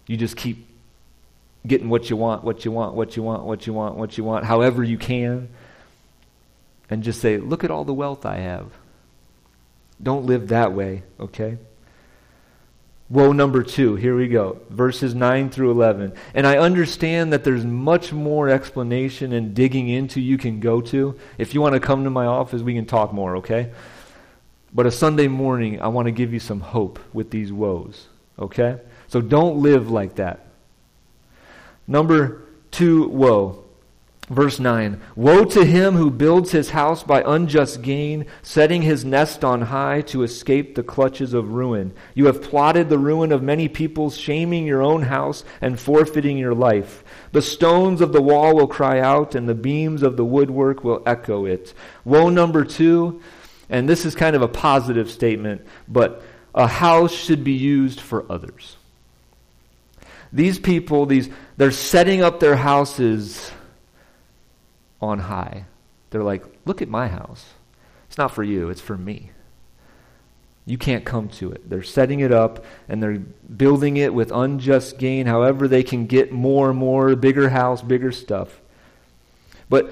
You 0.07 0.15
just 0.15 0.37
keep 0.37 0.65
getting 1.67 1.89
what 1.89 2.09
you 2.09 2.15
want, 2.15 2.45
what 2.45 2.63
you 2.63 2.71
want, 2.71 2.95
what 2.95 3.17
you 3.17 3.23
want, 3.23 3.43
what 3.43 3.67
you 3.67 3.73
want, 3.73 3.97
what 3.97 4.17
you 4.17 4.23
want, 4.23 4.45
however 4.45 4.81
you 4.81 4.97
can. 4.97 5.49
And 6.89 7.03
just 7.03 7.19
say, 7.19 7.35
look 7.35 7.65
at 7.65 7.69
all 7.69 7.83
the 7.83 7.93
wealth 7.93 8.25
I 8.25 8.37
have. 8.37 8.71
Don't 10.01 10.25
live 10.25 10.47
that 10.47 10.71
way, 10.71 11.03
okay? 11.19 11.57
Woe 13.09 13.31
number 13.31 13.63
two, 13.63 13.95
here 13.95 14.17
we 14.17 14.27
go, 14.27 14.59
verses 14.69 15.15
9 15.15 15.49
through 15.49 15.71
11. 15.71 16.13
And 16.33 16.45
I 16.45 16.57
understand 16.57 17.31
that 17.31 17.45
there's 17.45 17.63
much 17.63 18.11
more 18.11 18.49
explanation 18.49 19.31
and 19.31 19.53
digging 19.53 19.87
into 19.87 20.19
you 20.19 20.37
can 20.37 20.59
go 20.59 20.81
to. 20.81 21.17
If 21.37 21.53
you 21.53 21.61
want 21.61 21.73
to 21.73 21.79
come 21.79 22.03
to 22.03 22.09
my 22.09 22.25
office, 22.25 22.61
we 22.61 22.73
can 22.73 22.85
talk 22.85 23.13
more, 23.13 23.37
okay? 23.37 23.71
But 24.73 24.85
a 24.85 24.91
Sunday 24.91 25.29
morning, 25.29 25.81
I 25.81 25.87
want 25.87 26.07
to 26.07 26.11
give 26.11 26.33
you 26.33 26.41
some 26.41 26.59
hope 26.59 26.99
with 27.13 27.31
these 27.31 27.53
woes, 27.53 28.07
okay? 28.37 28.81
So 29.07 29.21
don't 29.21 29.61
live 29.61 29.89
like 29.89 30.15
that. 30.15 30.45
Number 31.87 32.41
two, 32.71 33.07
woe. 33.07 33.63
Verse 34.29 34.59
9 34.59 34.99
Woe 35.15 35.45
to 35.45 35.63
him 35.63 35.95
who 35.95 36.11
builds 36.11 36.51
his 36.51 36.71
house 36.71 37.01
by 37.01 37.23
unjust 37.25 37.81
gain, 37.81 38.25
setting 38.41 38.81
his 38.81 39.05
nest 39.05 39.43
on 39.45 39.61
high 39.61 40.01
to 40.01 40.23
escape 40.23 40.75
the 40.75 40.83
clutches 40.83 41.33
of 41.33 41.53
ruin. 41.53 41.93
You 42.13 42.25
have 42.25 42.41
plotted 42.41 42.89
the 42.89 42.99
ruin 42.99 43.31
of 43.31 43.41
many 43.41 43.69
peoples, 43.69 44.17
shaming 44.17 44.65
your 44.65 44.81
own 44.81 45.03
house 45.03 45.45
and 45.61 45.79
forfeiting 45.79 46.37
your 46.37 46.53
life. 46.53 47.05
The 47.31 47.41
stones 47.41 48.01
of 48.01 48.11
the 48.11 48.21
wall 48.21 48.53
will 48.53 48.67
cry 48.67 48.99
out, 48.99 49.33
and 49.33 49.47
the 49.47 49.55
beams 49.55 50.03
of 50.03 50.17
the 50.17 50.25
woodwork 50.25 50.83
will 50.83 51.03
echo 51.05 51.45
it. 51.45 51.73
Woe 52.03 52.29
number 52.29 52.65
two, 52.65 53.21
and 53.69 53.87
this 53.87 54.05
is 54.05 54.13
kind 54.13 54.35
of 54.35 54.41
a 54.41 54.47
positive 54.49 55.09
statement, 55.09 55.65
but 55.87 56.21
a 56.53 56.67
house 56.67 57.13
should 57.13 57.45
be 57.45 57.53
used 57.53 58.01
for 58.01 58.29
others. 58.29 58.75
These 60.33 60.59
people, 60.59 61.05
these, 61.05 61.29
they're 61.55 61.71
setting 61.71 62.21
up 62.21 62.41
their 62.41 62.57
houses 62.57 63.51
on 65.01 65.19
high. 65.19 65.65
They're 66.09 66.23
like, 66.23 66.43
look 66.65 66.81
at 66.81 66.89
my 66.89 67.07
house. 67.07 67.45
It's 68.07 68.17
not 68.17 68.31
for 68.31 68.43
you, 68.43 68.69
it's 68.69 68.81
for 68.81 68.97
me. 68.97 69.31
You 70.65 70.77
can't 70.77 71.05
come 71.05 71.29
to 71.29 71.51
it. 71.51 71.69
They're 71.69 71.81
setting 71.81 72.19
it 72.19 72.31
up 72.31 72.65
and 72.89 73.01
they're 73.01 73.19
building 73.19 73.97
it 73.97 74.13
with 74.13 74.31
unjust 74.31 74.97
gain, 74.97 75.25
however, 75.25 75.67
they 75.67 75.83
can 75.83 76.07
get 76.07 76.31
more 76.31 76.69
and 76.69 76.77
more, 76.77 77.15
bigger 77.15 77.49
house, 77.49 77.81
bigger 77.81 78.11
stuff. 78.11 78.59
But 79.69 79.91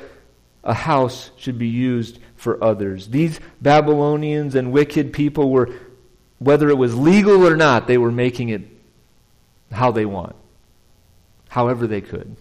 a 0.63 0.73
house 0.73 1.31
should 1.37 1.57
be 1.57 1.67
used 1.67 2.19
for 2.35 2.61
others. 2.61 3.07
These 3.07 3.39
Babylonians 3.61 4.55
and 4.55 4.71
wicked 4.71 5.13
people 5.13 5.49
were, 5.49 5.69
whether 6.39 6.69
it 6.69 6.77
was 6.77 6.95
legal 6.95 7.47
or 7.47 7.55
not, 7.55 7.87
they 7.87 7.97
were 7.97 8.11
making 8.11 8.49
it 8.49 8.63
how 9.71 9.91
they 9.91 10.05
want, 10.05 10.35
however 11.49 11.87
they 11.87 12.01
could. 12.01 12.35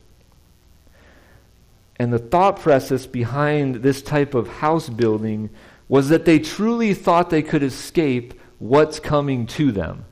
And 1.97 2.13
the 2.13 2.19
thought 2.19 2.61
process 2.61 3.07
behind 3.07 3.77
this 3.77 4.03
type 4.03 4.35
of 4.35 4.49
house 4.49 4.89
building 4.89 5.51
was 5.89 6.09
that 6.09 6.25
they 6.25 6.39
truly 6.39 6.95
thought 6.95 7.31
they 7.31 7.43
could 7.43 7.63
escape 7.63 8.35
what's 8.59 8.99
coming 8.99 9.47
to 9.47 9.71
them. 9.71 10.05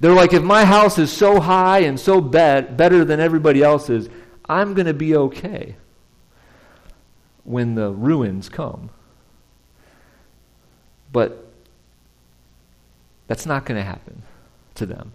They're 0.00 0.12
like, 0.12 0.32
if 0.32 0.42
my 0.42 0.64
house 0.64 0.98
is 0.98 1.12
so 1.12 1.40
high 1.40 1.80
and 1.80 1.98
so 1.98 2.20
better 2.20 3.04
than 3.04 3.20
everybody 3.20 3.62
else's, 3.62 4.08
I'm 4.46 4.74
going 4.74 4.86
to 4.86 4.94
be 4.94 5.16
okay 5.16 5.76
when 7.44 7.76
the 7.76 7.90
ruins 7.90 8.48
come. 8.48 8.90
But 11.12 11.46
that's 13.26 13.46
not 13.46 13.64
going 13.64 13.80
to 13.80 13.84
happen 13.84 14.22
to 14.74 14.86
them. 14.86 15.12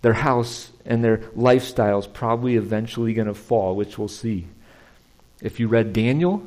Their 0.00 0.14
house 0.14 0.72
and 0.84 1.04
their 1.04 1.22
lifestyle 1.36 1.98
is 1.98 2.06
probably 2.06 2.56
eventually 2.56 3.12
going 3.12 3.28
to 3.28 3.34
fall, 3.34 3.76
which 3.76 3.98
we'll 3.98 4.08
see. 4.08 4.46
If 5.42 5.58
you 5.58 5.66
read 5.66 5.92
Daniel, 5.92 6.42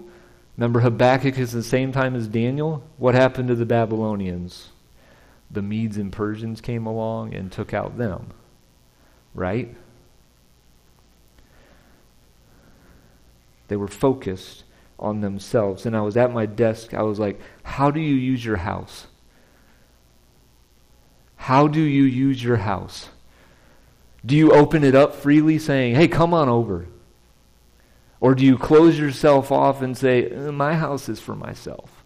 remember 0.58 0.80
Habakkuk 0.80 1.38
is 1.38 1.52
the 1.52 1.62
same 1.62 1.92
time 1.92 2.16
as 2.16 2.28
Daniel? 2.28 2.82
What 2.98 3.14
happened 3.14 3.50
to 3.50 3.56
the 3.56 3.66
Babylonians? 3.66 4.70
The 5.52 5.62
Medes 5.62 5.98
and 5.98 6.12
Persians 6.12 6.62
came 6.62 6.86
along 6.86 7.34
and 7.34 7.52
took 7.52 7.74
out 7.74 7.98
them. 7.98 8.32
Right? 9.34 9.76
They 13.68 13.76
were 13.76 13.90
focused 13.90 14.64
on 14.98 15.20
themselves. 15.20 15.86
And 15.86 15.96
I 15.96 16.02
was 16.02 16.16
at 16.16 16.34
my 16.34 16.46
desk. 16.46 16.94
I 16.94 17.04
was 17.04 17.20
like, 17.20 17.40
How 17.64 17.92
do 17.92 18.00
you 18.00 18.16
use 18.16 18.46
your 18.46 18.58
house? 18.58 19.08
How 21.36 21.68
do 21.68 21.82
you 21.82 22.04
use 22.04 22.42
your 22.42 22.58
house? 22.58 23.10
Do 24.26 24.36
you 24.36 24.52
open 24.52 24.84
it 24.84 24.96
up 24.96 25.16
freely 25.16 25.60
saying, 25.60 25.96
Hey, 25.96 26.08
come 26.08 26.34
on 26.34 26.48
over? 26.48 26.88
Or 28.20 28.36
do 28.36 28.46
you 28.46 28.58
close 28.58 28.98
yourself 28.98 29.52
off 29.52 29.82
and 29.82 29.98
say, 29.98 30.32
uh, 30.32 30.52
My 30.52 30.74
house 30.74 31.10
is 31.10 31.20
for 31.20 31.36
myself? 31.36 32.04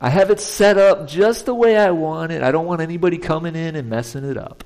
I 0.00 0.10
have 0.10 0.30
it 0.30 0.40
set 0.40 0.76
up 0.76 1.08
just 1.08 1.46
the 1.46 1.54
way 1.54 1.76
I 1.76 1.90
want 1.90 2.32
it. 2.32 2.42
I 2.42 2.50
don't 2.50 2.66
want 2.66 2.80
anybody 2.80 3.16
coming 3.16 3.56
in 3.56 3.76
and 3.76 3.88
messing 3.88 4.24
it 4.24 4.36
up. 4.36 4.64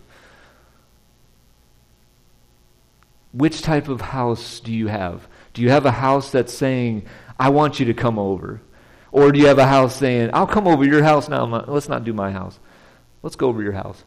Which 3.32 3.62
type 3.62 3.88
of 3.88 4.00
house 4.00 4.58
do 4.60 4.72
you 4.72 4.88
have? 4.88 5.28
Do 5.52 5.62
you 5.62 5.70
have 5.70 5.86
a 5.86 5.92
house 5.92 6.32
that's 6.32 6.52
saying, 6.52 7.06
I 7.38 7.50
want 7.50 7.78
you 7.78 7.86
to 7.86 7.94
come 7.94 8.18
over? 8.18 8.60
Or 9.12 9.30
do 9.32 9.38
you 9.38 9.46
have 9.46 9.58
a 9.58 9.66
house 9.66 9.96
saying, 9.96 10.30
I'll 10.32 10.46
come 10.46 10.66
over 10.66 10.84
your 10.84 11.02
house 11.02 11.28
now. 11.28 11.44
Let's 11.44 11.88
not 11.88 12.04
do 12.04 12.12
my 12.12 12.32
house. 12.32 12.58
Let's 13.22 13.36
go 13.36 13.48
over 13.48 13.62
your 13.62 13.72
house. 13.72 14.02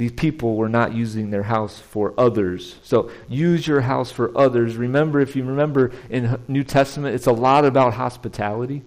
These 0.00 0.12
people 0.12 0.56
were 0.56 0.70
not 0.70 0.94
using 0.94 1.28
their 1.28 1.42
house 1.42 1.78
for 1.78 2.14
others. 2.16 2.76
So 2.82 3.10
use 3.28 3.66
your 3.66 3.82
house 3.82 4.10
for 4.10 4.32
others. 4.34 4.78
Remember, 4.78 5.20
if 5.20 5.36
you 5.36 5.44
remember 5.44 5.92
in 6.08 6.40
New 6.48 6.64
Testament, 6.64 7.14
it's 7.14 7.26
a 7.26 7.32
lot 7.32 7.66
about 7.66 7.92
hospitality, 7.92 8.80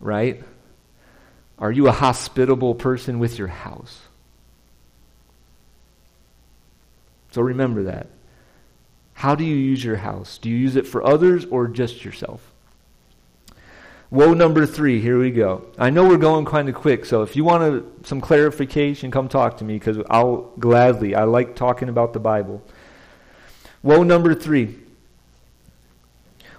right? 0.00 0.40
Are 1.58 1.72
you 1.72 1.88
a 1.88 1.90
hospitable 1.90 2.76
person 2.76 3.18
with 3.18 3.40
your 3.40 3.48
house? 3.48 4.02
So 7.32 7.42
remember 7.42 7.82
that. 7.82 8.06
How 9.14 9.34
do 9.34 9.42
you 9.42 9.56
use 9.56 9.82
your 9.82 9.96
house? 9.96 10.38
Do 10.38 10.48
you 10.48 10.56
use 10.56 10.76
it 10.76 10.86
for 10.86 11.04
others 11.04 11.44
or 11.44 11.66
just 11.66 12.04
yourself? 12.04 12.52
Woe 14.10 14.34
number 14.34 14.66
three, 14.66 15.00
here 15.00 15.18
we 15.18 15.32
go. 15.32 15.66
I 15.78 15.90
know 15.90 16.08
we're 16.08 16.16
going 16.16 16.44
kind 16.44 16.68
of 16.68 16.76
quick, 16.76 17.04
so 17.04 17.22
if 17.22 17.34
you 17.34 17.42
want 17.42 17.62
a, 17.62 18.06
some 18.06 18.20
clarification, 18.20 19.10
come 19.10 19.28
talk 19.28 19.56
to 19.58 19.64
me 19.64 19.74
because 19.74 19.98
I'll 20.08 20.52
gladly. 20.60 21.16
I 21.16 21.24
like 21.24 21.56
talking 21.56 21.88
about 21.88 22.12
the 22.12 22.20
Bible. 22.20 22.62
Woe 23.82 24.04
number 24.04 24.34
three. 24.34 24.76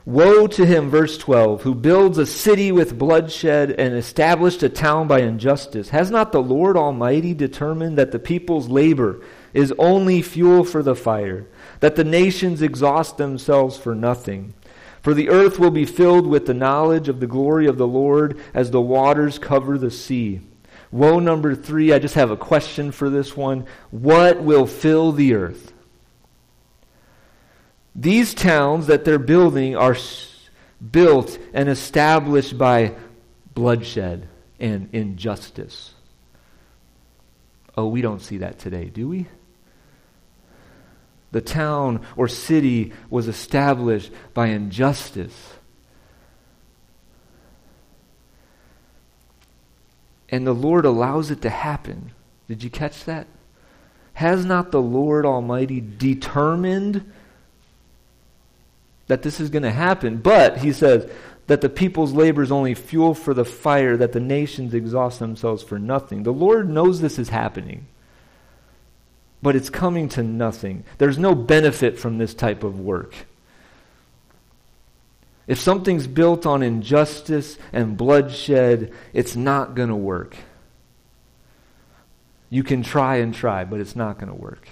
Woe 0.06 0.48
to 0.48 0.66
him, 0.66 0.89
verse 0.89 1.18
12, 1.18 1.63
who 1.63 1.75
builds 1.75 2.18
a 2.18 2.25
city 2.25 2.72
with 2.72 2.98
bloodshed 2.98 3.72
and 3.72 3.94
established 3.94 4.63
a 4.63 4.70
town 4.70 5.08
by 5.08 5.20
injustice. 5.20 5.89
Has 5.89 6.10
not 6.10 6.32
the 6.32 6.42
Lord 6.42 6.77
Almighty 6.77 7.34
determined 7.34 7.98
that 7.98 8.13
the 8.13 8.20
people's 8.20 8.70
labor 8.70 9.22
is 9.54 9.74
only 9.77 10.22
fuel 10.22 10.63
for 10.63 10.82
the 10.82 10.96
fire, 10.96 11.46
that 11.82 11.98
the 11.98 12.06
nations 12.06 12.62
exhaust 12.62 13.18
themselves 13.18 13.77
for 13.77 13.96
nothing. 13.96 14.54
For 15.08 15.14
the 15.14 15.30
earth 15.30 15.58
will 15.58 15.72
be 15.72 15.86
filled 15.86 16.28
with 16.28 16.48
the 16.48 16.54
knowledge 16.54 17.08
of 17.08 17.22
the 17.22 17.28
glory 17.28 17.66
of 17.68 17.78
the 17.78 17.88
Lord 17.88 18.42
as 18.54 18.72
the 18.72 18.82
waters 18.82 19.40
cover 19.40 19.78
the 19.78 19.90
sea. 19.90 20.42
Woe 20.92 21.20
number 21.20 21.56
three, 21.56 21.94
I 21.94 22.00
just 22.00 22.16
have 22.16 22.30
a 22.30 22.36
question 22.36 22.92
for 22.92 23.10
this 23.10 23.38
one. 23.38 23.68
What 23.90 24.42
will 24.42 24.66
fill 24.68 25.14
the 25.14 25.34
earth? 25.34 25.72
These 27.96 28.34
towns 28.34 28.88
that 28.88 29.06
they're 29.06 29.18
building 29.18 29.78
are 29.78 29.96
built 30.92 31.40
and 31.54 31.70
established 31.70 32.58
by 32.58 32.94
bloodshed 33.54 34.28
and 34.60 34.90
injustice. 34.92 35.94
Oh, 37.78 37.88
we 37.88 38.02
don't 38.02 38.22
see 38.22 38.40
that 38.40 38.60
today, 38.60 38.90
do 38.90 39.08
we? 39.08 39.28
The 41.38 41.41
town 41.41 42.01
or 42.15 42.27
city 42.27 42.94
was 43.12 43.27
established 43.27 44.12
by 44.34 44.48
injustice. 44.48 45.53
And 50.29 50.48
the 50.48 50.53
Lord 50.53 50.84
allows 50.84 51.29
it 51.29 51.44
to 51.44 51.51
happen. 51.51 52.10
Did 52.48 52.63
you 52.63 52.72
catch 52.72 53.06
that? 53.06 53.27
Has 54.13 54.46
not 54.46 54.72
the 54.72 54.82
Lord 54.82 55.27
Almighty 55.27 55.79
determined 55.79 57.13
that 59.06 59.21
this 59.21 59.39
is 59.39 59.52
going 59.52 59.62
to 59.62 59.69
happen? 59.69 60.17
But, 60.17 60.58
he 60.58 60.73
says, 60.73 61.08
that 61.45 61.62
the 61.62 61.69
people's 61.69 62.13
labor 62.13 62.41
is 62.41 62.52
only 62.52 62.73
fuel 62.73 63.13
for 63.13 63.36
the 63.36 63.45
fire, 63.45 63.95
that 63.95 64.13
the 64.13 64.19
nations 64.19 64.73
exhaust 64.73 65.19
themselves 65.19 65.62
for 65.62 65.78
nothing. 65.78 66.23
The 66.23 66.34
Lord 66.34 66.67
knows 66.67 67.00
this 67.00 67.19
is 67.19 67.30
happening 67.30 67.86
but 69.41 69.56
it's 69.56 69.69
coming 69.69 70.10
to 70.10 70.23
nothing. 70.23 70.84
There's 70.97 71.17
no 71.17 71.36
benefit 71.36 72.00
from 72.00 72.17
this 72.17 72.34
type 72.34 72.63
of 72.63 72.80
work. 72.80 73.13
If 75.47 75.60
something's 75.60 76.08
built 76.08 76.45
on 76.45 76.62
injustice 76.62 77.58
and 77.71 77.95
bloodshed, 77.95 78.91
it's 79.13 79.36
not 79.36 79.76
going 79.76 79.89
to 79.89 79.95
work. 79.95 80.36
You 82.50 82.63
can 82.63 82.84
try 82.84 83.17
and 83.17 83.34
try, 83.34 83.63
but 83.63 83.80
it's 83.80 83.95
not 83.95 84.17
going 84.17 84.30
to 84.30 84.36
work. 84.36 84.67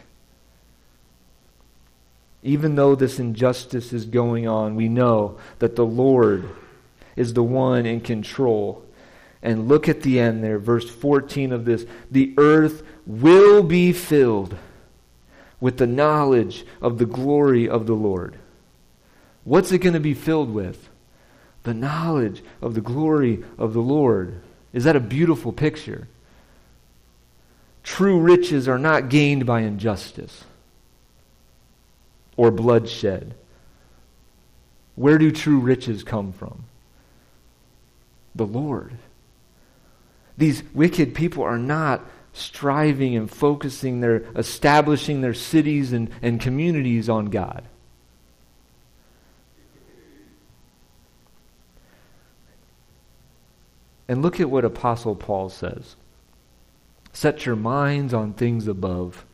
Even 2.44 2.76
though 2.76 2.96
this 2.96 3.20
injustice 3.20 3.92
is 3.94 4.06
going 4.06 4.48
on, 4.48 4.76
we 4.76 4.90
know 4.90 5.38
that 5.60 5.76
the 5.76 5.86
Lord 5.86 6.50
is 7.16 7.34
the 7.34 7.44
one 7.44 7.86
in 7.86 8.02
control. 8.02 8.84
And 9.42 9.68
look 9.68 9.88
at 9.88 10.02
the 10.02 10.20
end 10.20 10.44
there, 10.44 10.60
verse 10.60 10.90
14 10.90 11.52
of 11.52 11.66
this. 11.66 11.86
The 12.12 12.34
earth 12.38 12.84
will 13.06 13.64
be 13.64 13.94
filled 13.94 14.56
with 15.60 15.78
the 15.78 15.88
knowledge 15.88 16.66
of 16.82 16.98
the 16.98 17.06
glory 17.06 17.68
of 17.70 17.88
the 17.88 17.94
Lord. 17.94 18.38
What's 19.44 19.72
it 19.72 19.80
going 19.80 19.94
to 19.94 20.00
be 20.00 20.14
filled 20.14 20.54
with? 20.54 20.90
The 21.64 21.74
knowledge 21.74 22.44
of 22.62 22.74
the 22.74 22.82
glory 22.82 23.44
of 23.58 23.74
the 23.74 23.82
Lord. 23.82 24.42
Is 24.74 24.84
that 24.84 24.96
a 24.96 25.00
beautiful 25.00 25.54
picture? 25.54 26.08
True 27.84 28.20
riches 28.20 28.68
are 28.68 28.80
not 28.80 29.10
gained 29.10 29.46
by 29.46 29.62
injustice 29.62 30.44
or 32.36 32.52
bloodshed. 32.52 33.36
Where 34.96 35.18
do 35.18 35.32
true 35.32 35.60
riches 35.60 36.04
come 36.04 36.34
from? 36.34 36.66
The 38.34 38.46
Lord. 38.46 38.98
These 40.38 40.64
wicked 40.74 41.14
people 41.14 41.44
are 41.44 41.60
not 41.60 42.02
striving 42.36 43.16
and 43.16 43.32
focusing 43.32 44.02
their 44.02 44.18
establishing 44.36 45.22
their 45.22 45.34
cities 45.34 45.94
and, 45.94 46.10
and 46.22 46.40
communities 46.42 47.10
on 47.10 47.28
God. 47.28 47.64
And 54.08 54.22
look 54.22 54.40
at 54.40 54.50
what 54.50 54.66
Apostle 54.66 55.16
Paul 55.16 55.50
says. 55.50 55.96
Set 57.12 57.46
your 57.46 57.56
minds 57.56 58.14
on 58.14 58.34
things 58.34 58.68
above, 58.68 59.26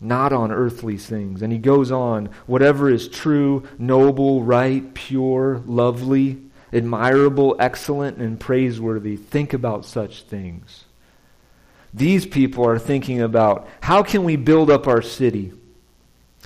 not 0.00 0.32
on 0.32 0.50
earthly 0.50 0.98
things. 0.98 1.40
And 1.40 1.52
he 1.52 1.58
goes 1.58 1.92
on, 1.92 2.26
whatever 2.46 2.90
is 2.90 3.08
true, 3.08 3.66
noble, 3.78 4.42
right, 4.42 4.92
pure, 4.92 5.62
lovely, 5.64 6.42
admirable, 6.72 7.56
excellent, 7.58 8.18
and 8.18 8.38
praiseworthy, 8.38 9.16
think 9.16 9.52
about 9.52 9.84
such 9.84 10.22
things. 10.22 10.84
These 11.92 12.26
people 12.26 12.66
are 12.66 12.78
thinking 12.78 13.20
about 13.20 13.68
how 13.80 14.02
can 14.02 14.24
we 14.24 14.36
build 14.36 14.70
up 14.70 14.86
our 14.86 15.02
city? 15.02 15.52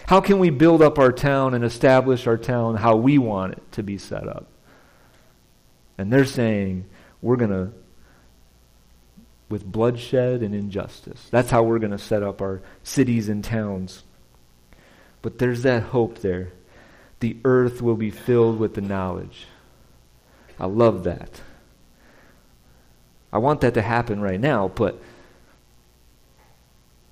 How 0.06 0.20
can 0.20 0.38
we 0.38 0.50
build 0.50 0.82
up 0.82 0.98
our 0.98 1.12
town 1.12 1.54
and 1.54 1.64
establish 1.64 2.26
our 2.26 2.36
town 2.36 2.76
how 2.76 2.96
we 2.96 3.18
want 3.18 3.52
it 3.52 3.72
to 3.72 3.82
be 3.82 3.98
set 3.98 4.28
up? 4.28 4.46
And 5.96 6.12
they're 6.12 6.24
saying, 6.24 6.86
we're 7.22 7.36
going 7.36 7.50
to, 7.50 7.72
with 9.48 9.64
bloodshed 9.64 10.42
and 10.42 10.54
injustice, 10.54 11.28
that's 11.30 11.50
how 11.50 11.62
we're 11.62 11.78
going 11.78 11.92
to 11.92 11.98
set 11.98 12.22
up 12.22 12.42
our 12.42 12.60
cities 12.82 13.28
and 13.28 13.44
towns. 13.44 14.02
But 15.22 15.38
there's 15.38 15.62
that 15.62 15.84
hope 15.84 16.18
there. 16.18 16.52
The 17.20 17.36
earth 17.44 17.80
will 17.80 17.96
be 17.96 18.10
filled 18.10 18.58
with 18.58 18.74
the 18.74 18.82
knowledge. 18.82 19.46
I 20.58 20.66
love 20.66 21.04
that. 21.04 21.40
I 23.32 23.38
want 23.38 23.62
that 23.62 23.74
to 23.74 23.82
happen 23.82 24.20
right 24.20 24.40
now, 24.40 24.68
but 24.68 25.00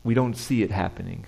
we 0.05 0.15
don't 0.15 0.35
see 0.35 0.62
it 0.62 0.71
happening. 0.71 1.27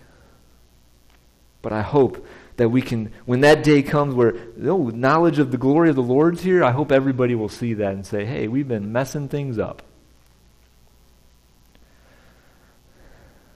But 1.62 1.72
I 1.72 1.82
hope 1.82 2.26
that 2.56 2.68
we 2.68 2.82
can, 2.82 3.12
when 3.24 3.40
that 3.40 3.64
day 3.64 3.82
comes 3.82 4.14
where 4.14 4.34
oh, 4.64 4.90
knowledge 4.90 5.38
of 5.38 5.50
the 5.50 5.58
glory 5.58 5.90
of 5.90 5.96
the 5.96 6.02
Lord's 6.02 6.42
here, 6.42 6.62
I 6.62 6.70
hope 6.72 6.92
everybody 6.92 7.34
will 7.34 7.48
see 7.48 7.74
that 7.74 7.94
and 7.94 8.06
say, 8.06 8.24
hey, 8.24 8.48
we've 8.48 8.68
been 8.68 8.92
messing 8.92 9.28
things 9.28 9.58
up. 9.58 9.82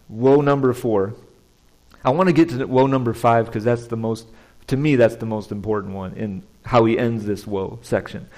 Woe 0.09 0.41
number 0.41 0.73
four. 0.73 1.15
I 2.05 2.11
want 2.11 2.29
to 2.29 2.33
get 2.33 2.49
to 2.51 2.65
woe 2.67 2.87
number 2.87 3.13
five 3.13 3.47
because 3.47 3.65
that's 3.65 3.89
the 3.89 3.97
most 3.97 4.27
To 4.69 4.77
me, 4.77 4.97
that's 4.97 5.17
the 5.17 5.27
most 5.27 5.53
important 5.53 5.95
one 5.95 6.15
in 6.15 6.43
how 6.65 6.85
he 6.85 6.99
ends 6.99 7.25
this 7.25 7.47
woe 7.47 7.79
section. 7.83 8.29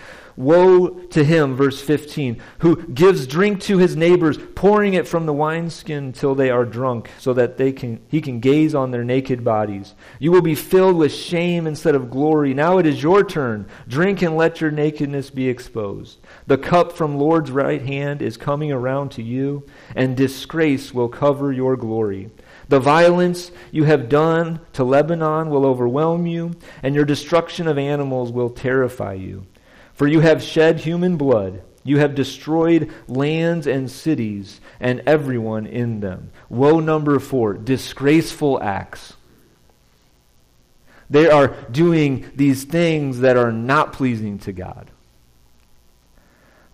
Woe 0.41 0.89
to 0.89 1.23
him, 1.23 1.55
verse 1.55 1.83
15, 1.83 2.41
who 2.61 2.83
gives 2.87 3.27
drink 3.27 3.61
to 3.63 3.77
his 3.77 3.95
neighbors, 3.95 4.39
pouring 4.55 4.95
it 4.95 5.07
from 5.07 5.27
the 5.27 5.35
wineskin 5.35 6.15
till 6.15 6.35
they 6.35 6.49
are 6.49 6.65
drunk, 6.65 7.11
so 7.19 7.35
that 7.35 7.59
they 7.59 7.73
can, 7.73 8.01
he 8.09 8.23
can 8.23 8.41
gaze 8.41 8.75
on 8.75 8.91
their 8.91 9.05
naked 9.05 9.45
bodies. 9.45 9.95
You 10.19 10.33
will 10.33 10.41
be 10.41 10.55
filled 10.55 10.97
with 10.97 11.13
shame 11.13 11.67
instead 11.67 11.95
of 11.95 12.11
glory. 12.11 12.55
Now 12.55 12.79
it 12.79 12.87
is 12.87 13.03
your 13.03 13.23
turn. 13.23 13.67
Drink 13.87 14.23
and 14.23 14.35
let 14.35 14.63
your 14.63 14.71
nakedness 14.71 15.29
be 15.29 15.47
exposed. 15.47 16.19
The 16.47 16.57
cup 16.57 16.93
from 16.93 17.19
Lord's 17.19 17.51
right 17.51 17.83
hand 17.83 18.23
is 18.23 18.39
coming 18.39 18.73
around 18.73 19.11
to 19.13 19.23
you, 19.23 19.67
and 19.95 20.17
disgrace 20.17 20.95
will 20.95 21.11
cover 21.11 21.53
your 21.53 21.77
glory. 21.77 22.31
The 22.71 22.81
violence 22.81 23.51
you 23.73 23.85
have 23.85 24.09
done 24.09 24.61
to 24.73 24.85
Lebanon 24.85 25.51
will 25.51 25.67
overwhelm 25.67 26.27
you, 26.27 26.55
and 26.83 26.95
your 26.95 27.05
destruction 27.05 27.69
of 27.69 27.77
animals 27.77 28.33
will 28.33 28.49
terrify 28.49 29.13
you. 29.13 29.45
For 30.01 30.09
you 30.09 30.21
have 30.21 30.43
shed 30.43 30.81
human 30.81 31.19
blood. 31.19 31.61
You 31.85 31.99
have 31.99 32.15
destroyed 32.15 32.91
lands 33.07 33.67
and 33.67 33.91
cities 33.91 34.59
and 34.81 35.03
everyone 35.05 35.67
in 35.67 36.01
them. 36.01 36.31
Woe 36.49 36.81
number 36.81 37.19
four 37.19 37.53
disgraceful 37.53 38.63
acts. 38.63 39.13
They 41.11 41.29
are 41.29 41.49
doing 41.71 42.31
these 42.35 42.65
things 42.65 43.21
that 43.21 43.37
are 43.37 43.53
not 43.53 43.93
pleasing 43.93 44.39
to 44.39 44.53
God. 44.53 44.91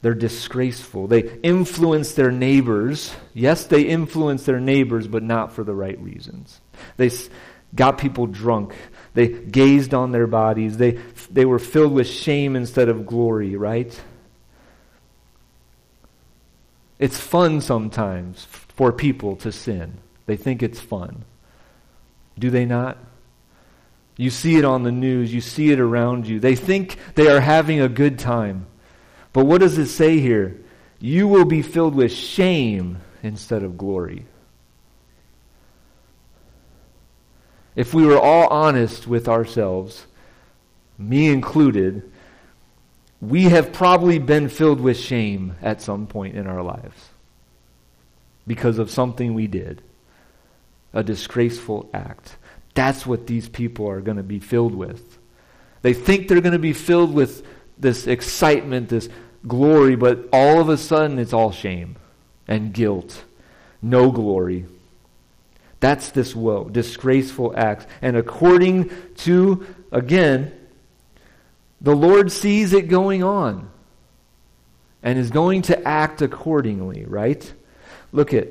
They're 0.02 0.14
disgraceful. 0.14 1.08
They 1.08 1.22
influence 1.42 2.12
their 2.12 2.30
neighbors. 2.30 3.12
Yes, 3.34 3.66
they 3.66 3.82
influence 3.82 4.44
their 4.44 4.60
neighbors, 4.60 5.08
but 5.08 5.24
not 5.24 5.52
for 5.52 5.64
the 5.64 5.74
right 5.74 6.00
reasons. 6.00 6.60
They 6.96 7.10
got 7.74 7.98
people 7.98 8.26
drunk. 8.26 8.74
They 9.14 9.28
gazed 9.28 9.94
on 9.94 10.12
their 10.12 10.26
bodies. 10.26 10.76
They, 10.76 10.92
they 11.36 11.44
were 11.44 11.58
filled 11.58 11.92
with 11.92 12.08
shame 12.08 12.56
instead 12.56 12.88
of 12.88 13.04
glory, 13.04 13.56
right? 13.56 14.02
It's 16.98 17.18
fun 17.18 17.60
sometimes 17.60 18.46
for 18.50 18.90
people 18.90 19.36
to 19.36 19.52
sin. 19.52 19.98
They 20.24 20.36
think 20.36 20.62
it's 20.62 20.80
fun. 20.80 21.26
Do 22.38 22.48
they 22.48 22.64
not? 22.64 22.96
You 24.16 24.30
see 24.30 24.56
it 24.56 24.64
on 24.64 24.82
the 24.82 24.90
news, 24.90 25.32
you 25.32 25.42
see 25.42 25.70
it 25.70 25.78
around 25.78 26.26
you. 26.26 26.40
They 26.40 26.56
think 26.56 26.96
they 27.14 27.28
are 27.28 27.40
having 27.40 27.80
a 27.80 27.88
good 27.88 28.18
time. 28.18 28.66
But 29.34 29.44
what 29.44 29.60
does 29.60 29.76
it 29.76 29.88
say 29.88 30.18
here? 30.18 30.58
You 30.98 31.28
will 31.28 31.44
be 31.44 31.60
filled 31.60 31.94
with 31.94 32.12
shame 32.12 32.98
instead 33.22 33.62
of 33.62 33.76
glory. 33.76 34.24
if 37.76 37.92
we 37.92 38.06
were 38.06 38.18
all 38.18 38.48
honest 38.48 39.06
with 39.06 39.28
ourselves, 39.28 40.06
me 40.98 41.28
included, 41.28 42.10
we 43.20 43.44
have 43.44 43.72
probably 43.72 44.18
been 44.18 44.48
filled 44.48 44.80
with 44.80 44.98
shame 44.98 45.56
at 45.62 45.80
some 45.80 46.06
point 46.06 46.36
in 46.36 46.46
our 46.46 46.62
lives 46.62 47.10
because 48.46 48.78
of 48.78 48.90
something 48.90 49.34
we 49.34 49.46
did, 49.46 49.82
a 50.92 51.02
disgraceful 51.02 51.88
act. 51.92 52.36
That's 52.74 53.06
what 53.06 53.26
these 53.26 53.48
people 53.48 53.88
are 53.88 54.00
going 54.00 54.18
to 54.18 54.22
be 54.22 54.38
filled 54.38 54.74
with. 54.74 55.18
They 55.82 55.94
think 55.94 56.28
they're 56.28 56.40
going 56.40 56.52
to 56.52 56.58
be 56.58 56.72
filled 56.72 57.14
with 57.14 57.46
this 57.78 58.06
excitement, 58.06 58.88
this 58.88 59.08
glory, 59.46 59.96
but 59.96 60.28
all 60.32 60.60
of 60.60 60.68
a 60.68 60.76
sudden 60.76 61.18
it's 61.18 61.32
all 61.32 61.52
shame 61.52 61.96
and 62.48 62.72
guilt, 62.72 63.24
no 63.82 64.10
glory. 64.10 64.66
That's 65.80 66.10
this 66.10 66.34
woe, 66.34 66.68
disgraceful 66.68 67.52
acts. 67.56 67.86
And 68.00 68.16
according 68.16 68.90
to, 69.18 69.66
again, 69.92 70.55
the 71.80 71.94
Lord 71.94 72.32
sees 72.32 72.72
it 72.72 72.88
going 72.88 73.22
on 73.22 73.70
and 75.02 75.18
is 75.18 75.30
going 75.30 75.62
to 75.62 75.86
act 75.86 76.22
accordingly, 76.22 77.04
right? 77.04 77.52
Look 78.12 78.32
at, 78.32 78.48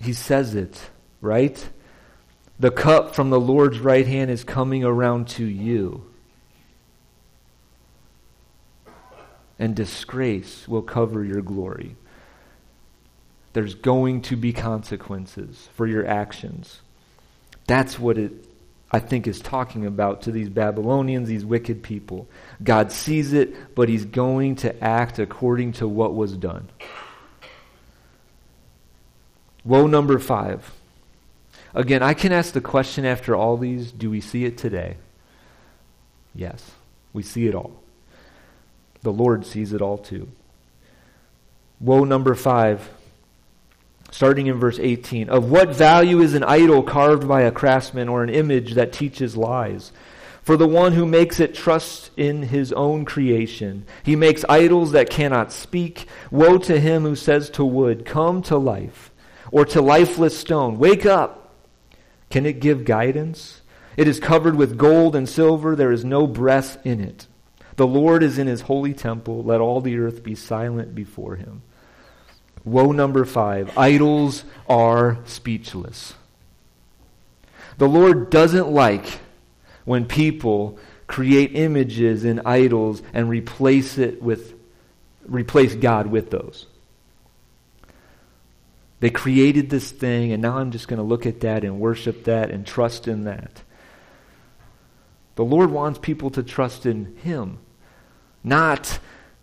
he 0.00 0.12
says 0.12 0.54
it, 0.54 0.90
right? 1.20 1.68
The 2.58 2.70
cup 2.70 3.14
from 3.14 3.30
the 3.30 3.40
Lord's 3.40 3.78
right 3.78 4.06
hand 4.06 4.30
is 4.30 4.44
coming 4.44 4.84
around 4.84 5.28
to 5.28 5.44
you. 5.44 6.04
And 9.58 9.76
disgrace 9.76 10.66
will 10.66 10.82
cover 10.82 11.24
your 11.24 11.42
glory. 11.42 11.96
There's 13.52 13.74
going 13.74 14.22
to 14.22 14.36
be 14.36 14.52
consequences 14.52 15.68
for 15.74 15.86
your 15.86 16.06
actions. 16.06 16.80
That's 17.66 17.98
what 17.98 18.18
it, 18.18 18.32
I 18.92 18.98
think, 18.98 19.28
is 19.28 19.40
talking 19.40 19.86
about 19.86 20.22
to 20.22 20.32
these 20.32 20.48
Babylonians, 20.48 21.28
these 21.28 21.44
wicked 21.44 21.82
people. 21.82 22.28
God 22.62 22.90
sees 22.90 23.32
it, 23.32 23.74
but 23.74 23.88
he's 23.88 24.04
going 24.04 24.56
to 24.56 24.84
act 24.84 25.18
according 25.18 25.72
to 25.74 25.86
what 25.86 26.14
was 26.14 26.36
done. 26.36 26.68
Woe 29.64 29.86
number 29.86 30.18
five. 30.18 30.72
Again, 31.72 32.02
I 32.02 32.14
can 32.14 32.32
ask 32.32 32.52
the 32.52 32.60
question 32.60 33.04
after 33.04 33.36
all 33.36 33.56
these 33.56 33.92
do 33.92 34.10
we 34.10 34.20
see 34.20 34.44
it 34.44 34.58
today? 34.58 34.96
Yes, 36.34 36.72
we 37.12 37.22
see 37.22 37.46
it 37.46 37.54
all. 37.54 37.80
The 39.02 39.12
Lord 39.12 39.46
sees 39.46 39.72
it 39.72 39.80
all 39.80 39.98
too. 39.98 40.28
Woe 41.78 42.04
number 42.04 42.34
five 42.34 42.90
starting 44.10 44.46
in 44.46 44.58
verse 44.58 44.78
18. 44.78 45.28
Of 45.28 45.50
what 45.50 45.74
value 45.74 46.20
is 46.20 46.34
an 46.34 46.44
idol 46.44 46.82
carved 46.82 47.26
by 47.26 47.42
a 47.42 47.52
craftsman 47.52 48.08
or 48.08 48.22
an 48.22 48.30
image 48.30 48.74
that 48.74 48.92
teaches 48.92 49.36
lies? 49.36 49.92
For 50.42 50.56
the 50.56 50.66
one 50.66 50.92
who 50.92 51.06
makes 51.06 51.38
it 51.38 51.54
trusts 51.54 52.10
in 52.16 52.42
his 52.42 52.72
own 52.72 53.04
creation. 53.04 53.86
He 54.02 54.16
makes 54.16 54.44
idols 54.48 54.92
that 54.92 55.10
cannot 55.10 55.52
speak. 55.52 56.08
Woe 56.30 56.58
to 56.58 56.80
him 56.80 57.02
who 57.02 57.14
says 57.14 57.50
to 57.50 57.64
wood, 57.64 58.04
Come 58.04 58.42
to 58.42 58.56
life, 58.56 59.12
or 59.52 59.64
to 59.66 59.80
lifeless 59.80 60.36
stone, 60.36 60.78
Wake 60.78 61.06
up. 61.06 61.54
Can 62.30 62.46
it 62.46 62.60
give 62.60 62.84
guidance? 62.84 63.60
It 63.96 64.08
is 64.08 64.20
covered 64.20 64.54
with 64.54 64.78
gold 64.78 65.14
and 65.14 65.28
silver. 65.28 65.76
There 65.76 65.92
is 65.92 66.04
no 66.04 66.26
breath 66.26 66.78
in 66.86 67.00
it. 67.00 67.26
The 67.76 67.86
Lord 67.86 68.22
is 68.22 68.38
in 68.38 68.46
his 68.46 68.62
holy 68.62 68.94
temple. 68.94 69.42
Let 69.42 69.60
all 69.60 69.80
the 69.80 69.98
earth 69.98 70.22
be 70.22 70.34
silent 70.34 70.94
before 70.94 71.36
him. 71.36 71.62
Woe 72.64 72.92
number 72.92 73.24
five 73.24 73.76
idols 73.76 74.44
are 74.68 75.18
speechless. 75.24 76.14
The 77.78 77.88
Lord 77.88 78.30
doesn't 78.30 78.70
like 78.70 79.20
when 79.84 80.04
people 80.04 80.78
create 81.06 81.56
images 81.56 82.24
and 82.24 82.40
idols 82.44 83.02
and 83.12 83.28
replace 83.28 83.98
it 83.98 84.22
with 84.22 84.54
replace 85.26 85.74
God 85.74 86.06
with 86.06 86.30
those. 86.30 86.66
They 89.00 89.10
created 89.10 89.70
this 89.70 89.90
thing, 89.90 90.32
and 90.32 90.42
now 90.42 90.58
I'm 90.58 90.70
just 90.70 90.88
going 90.88 90.98
to 90.98 91.02
look 91.02 91.24
at 91.24 91.40
that 91.40 91.64
and 91.64 91.80
worship 91.80 92.24
that 92.24 92.50
and 92.50 92.66
trust 92.66 93.08
in 93.08 93.24
that. 93.24 93.62
The 95.36 95.44
Lord 95.44 95.70
wants 95.70 95.98
people 95.98 96.30
to 96.30 96.42
trust 96.42 96.84
in 96.84 97.16
Him, 97.16 97.58
not 98.44 98.98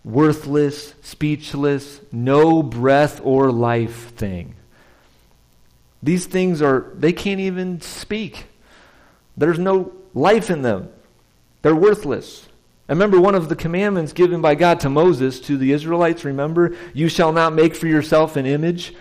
worthless, 0.08 0.94
speechless, 1.02 2.00
no 2.14 2.64
breath 2.64 3.20
or 3.24 3.52
life 3.52 4.14
thing. 4.16 4.56
These 6.02 6.28
things 6.28 6.62
are, 6.62 6.92
they 6.96 7.12
can't 7.12 7.42
even 7.42 7.82
speak. 7.82 8.46
There's 9.36 9.60
no 9.60 9.92
life 10.14 10.50
in 10.50 10.62
them. 10.62 10.90
They're 11.62 11.76
worthless. 11.76 12.48
I 12.88 12.94
remember 12.94 13.20
one 13.20 13.36
of 13.36 13.50
the 13.50 13.56
commandments 13.56 14.14
given 14.14 14.40
by 14.40 14.56
God 14.56 14.80
to 14.82 14.90
Moses 14.90 15.42
to 15.42 15.58
the 15.58 15.74
Israelites. 15.74 16.24
Remember, 16.24 16.74
you 16.94 17.10
shall 17.10 17.34
not 17.34 17.54
make 17.54 17.76
for 17.76 17.88
yourself 17.88 18.38
an 18.38 18.46
image, 18.46 18.96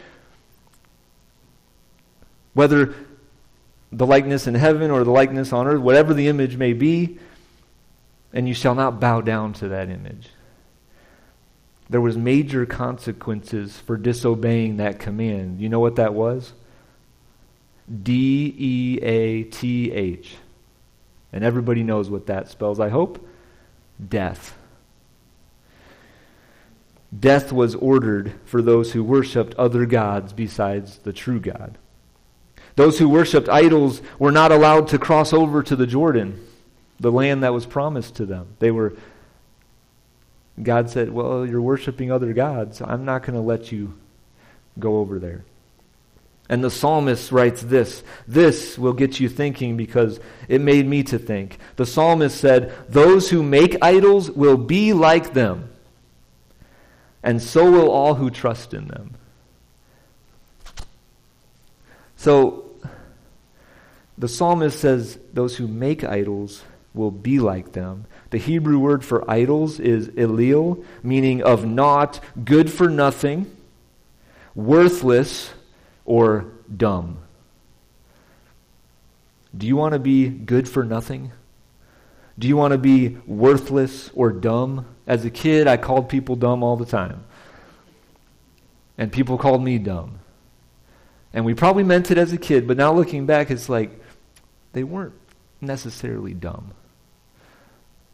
whether 2.55 2.95
the 3.92 4.07
likeness 4.07 4.49
in 4.49 4.57
heaven 4.57 4.90
or 4.90 5.05
the 5.05 5.12
likeness 5.12 5.53
on 5.53 5.69
earth, 5.69 5.81
whatever 5.81 6.12
the 6.12 6.27
image 6.27 6.57
may 6.57 6.73
be, 6.73 7.21
and 8.33 8.49
you 8.49 8.55
shall 8.55 8.75
not 8.75 8.99
bow 8.99 9.21
down 9.21 9.53
to 9.53 9.69
that 9.69 9.88
image 9.88 10.31
there 11.88 12.01
was 12.01 12.16
major 12.16 12.66
consequences 12.66 13.79
for 13.79 13.96
disobeying 13.96 14.79
that 14.79 14.99
command. 14.99 15.61
You 15.61 15.68
know 15.68 15.81
what 15.81 15.96
that 15.96 16.14
was? 16.14 16.53
D 18.03 18.55
E 18.59 18.99
A 19.03 19.44
T 19.44 19.92
H. 19.92 20.37
And 21.33 21.44
everybody 21.44 21.83
knows 21.83 22.11
what 22.11 22.27
that 22.27 22.49
spells, 22.49 22.81
I 22.81 22.88
hope. 22.88 23.25
Death. 24.09 24.57
Death 27.16 27.53
was 27.53 27.75
ordered 27.77 28.35
for 28.44 28.61
those 28.61 28.92
who 28.92 29.05
worshiped 29.05 29.55
other 29.55 29.87
gods 29.87 30.33
besides 30.33 30.99
the 30.99 31.12
true 31.12 31.38
God. 31.38 31.79
Those 32.75 32.99
who 32.99 33.09
worshiped 33.09 33.49
idols 33.49 34.03
were 34.18 34.33
not 34.33 34.53
allowed 34.53 34.88
to 34.88 34.99
cross 34.99 35.33
over 35.33 35.62
to 35.62 35.77
the 35.77 35.87
Jordan, 35.87 36.44
the 36.99 37.12
land 37.12 37.42
that 37.42 37.55
was 37.55 37.64
promised 37.64 38.16
to 38.16 38.27
them. 38.27 38.49
They 38.59 38.70
were 38.70 38.94
God 40.62 40.90
said, 40.90 41.11
Well, 41.11 41.47
you're 41.47 41.61
worshiping 41.61 42.11
other 42.11 42.33
gods. 42.33 42.81
I'm 42.81 43.05
not 43.05 43.23
going 43.23 43.35
to 43.35 43.40
let 43.40 43.73
you 43.73 43.95
go 44.79 44.99
over 44.99 45.19
there. 45.19 45.45
And 46.49 46.62
the 46.62 46.71
psalmist 46.71 47.33
writes 47.33 47.62
this. 47.62 48.05
This 48.29 48.79
will 48.79 48.92
get 48.92 49.19
you 49.19 49.29
thinking 49.29 49.77
because 49.77 50.21
it 50.49 50.61
made 50.61 50.87
me 50.87 51.03
to 51.05 51.19
think. 51.19 51.59
The 51.75 51.87
psalmist 51.87 52.40
said, 52.40 52.73
Those 52.88 53.31
who 53.31 53.42
make 53.42 53.77
idols 53.83 54.31
will 54.31 54.57
be 54.57 54.92
like 54.92 55.33
them, 55.35 55.71
and 57.23 57.42
so 57.42 57.71
will 57.71 57.90
all 57.90 58.14
who 58.14 58.31
trust 58.31 58.75
in 58.75 58.87
them. 58.88 59.14
So, 62.16 62.71
the 64.16 64.29
psalmist 64.29 64.79
says, 64.79 65.19
Those 65.33 65.57
who 65.57 65.66
make 65.66 66.05
idols 66.05 66.62
will 66.95 67.11
be 67.11 67.40
like 67.40 67.73
them. 67.73 68.07
The 68.37 68.42
Hebrew 68.42 68.79
word 68.79 69.03
for 69.03 69.25
idols 69.31 69.81
is 69.81 70.09
elil, 70.09 70.85
meaning 71.03 71.42
of 71.42 71.64
naught, 71.64 72.20
good 72.44 72.70
for 72.70 72.87
nothing, 72.90 73.51
worthless, 74.55 75.55
or 76.05 76.44
dumb. 76.77 77.16
Do 79.57 79.66
you 79.66 79.75
want 79.75 79.94
to 79.94 79.99
be 79.99 80.29
good 80.29 80.68
for 80.68 80.85
nothing? 80.85 81.33
Do 82.38 82.46
you 82.46 82.59
want 82.59 82.72
to 82.72 82.79
be 82.79 83.16
worthless 83.27 84.11
or 84.12 84.33
dumb? 84.33 84.85
As 85.07 85.25
a 85.25 85.31
kid, 85.31 85.66
I 85.66 85.79
called 85.79 86.11
people 86.11 86.37
dumb 86.37 86.62
all 86.62 86.77
the 86.77 86.85
time. 86.85 87.25
And 88.99 89.11
people 89.11 89.38
called 89.38 89.64
me 89.64 89.79
dumb. 89.79 90.18
And 91.33 91.46
we 91.46 91.55
probably 91.55 91.85
meant 91.85 92.11
it 92.11 92.18
as 92.18 92.35
a 92.35 92.38
kid, 92.38 92.68
but 92.68 92.77
now 92.77 92.92
looking 92.92 93.25
back, 93.25 93.51
it's 93.51 93.70
like 93.70 93.99
they 94.75 94.85
weren't 94.85 95.14
necessarily 95.62 96.35
dumb. 96.35 96.75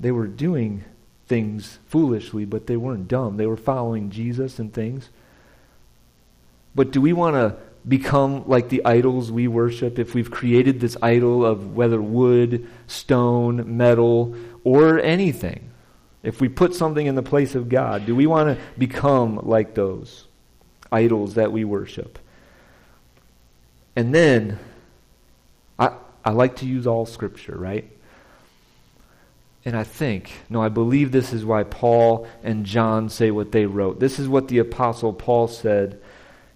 They 0.03 0.11
were 0.11 0.27
doing 0.27 0.85
things 1.29 1.79
foolishly, 1.87 2.45
but 2.45 2.67
they 2.67 2.77
weren't 2.77 3.07
dumb. 3.07 3.37
They 3.37 3.47
were 3.47 3.57
following 3.57 4.11
Jesus 4.11 4.59
and 4.59 4.75
things. 4.75 5.09
But 6.75 6.91
do 6.91 7.01
we 7.01 7.13
want 7.13 7.37
to 7.37 7.57
become 7.87 8.49
like 8.49 8.69
the 8.69 8.85
idols 8.85 9.31
we 9.31 9.47
worship, 9.47 10.01
if 10.01 10.13
we've 10.13 10.31
created 10.31 10.81
this 10.81 10.97
idol 11.01 11.47
of 11.47 11.77
whether 11.77 12.03
wood, 12.03 12.69
stone, 12.89 13.77
metal, 13.77 14.35
or 14.65 15.01
anything, 15.01 15.71
if 16.25 16.41
we 16.41 16.49
put 16.49 16.75
something 16.75 17.07
in 17.07 17.15
the 17.15 17.23
place 17.23 17.55
of 17.55 17.69
God, 17.69 18.05
do 18.05 18.17
we 18.17 18.27
want 18.27 18.49
to 18.49 18.65
become 18.77 19.37
like 19.47 19.75
those 19.75 20.27
idols 20.91 21.35
that 21.35 21.53
we 21.53 21.65
worship? 21.65 22.19
And 23.95 24.13
then, 24.13 24.59
I, 25.79 25.93
I 26.25 26.31
like 26.31 26.57
to 26.57 26.67
use 26.67 26.89
all 26.89 27.07
scripture, 27.07 27.57
right? 27.57 27.89
And 29.65 29.77
I 29.77 29.85
think, 29.85 30.33
no, 30.51 30.61
I 30.61 30.69
believe 30.69 31.13
this 31.13 31.33
is 31.33 31.45
why 31.45 31.63
Paul 31.63 32.27
and 32.43 32.67
John 32.67 33.09
say 33.09 33.31
what 33.31 33.53
they 33.53 33.67
wrote. 33.67 34.01
This 34.01 34.19
is 34.19 34.29
what 34.29 34.49
the 34.49 34.59
Apostle 34.59 35.13
Paul 35.13 35.47
said 35.47 36.01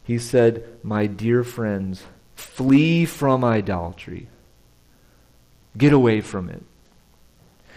he 0.06 0.18
said, 0.18 0.64
My 0.84 1.06
dear 1.06 1.42
friends, 1.42 2.04
flee 2.36 3.04
from 3.04 3.44
idolatry. 3.44 4.28
Get 5.76 5.92
away 5.92 6.20
from 6.20 6.48
it. 6.48 6.62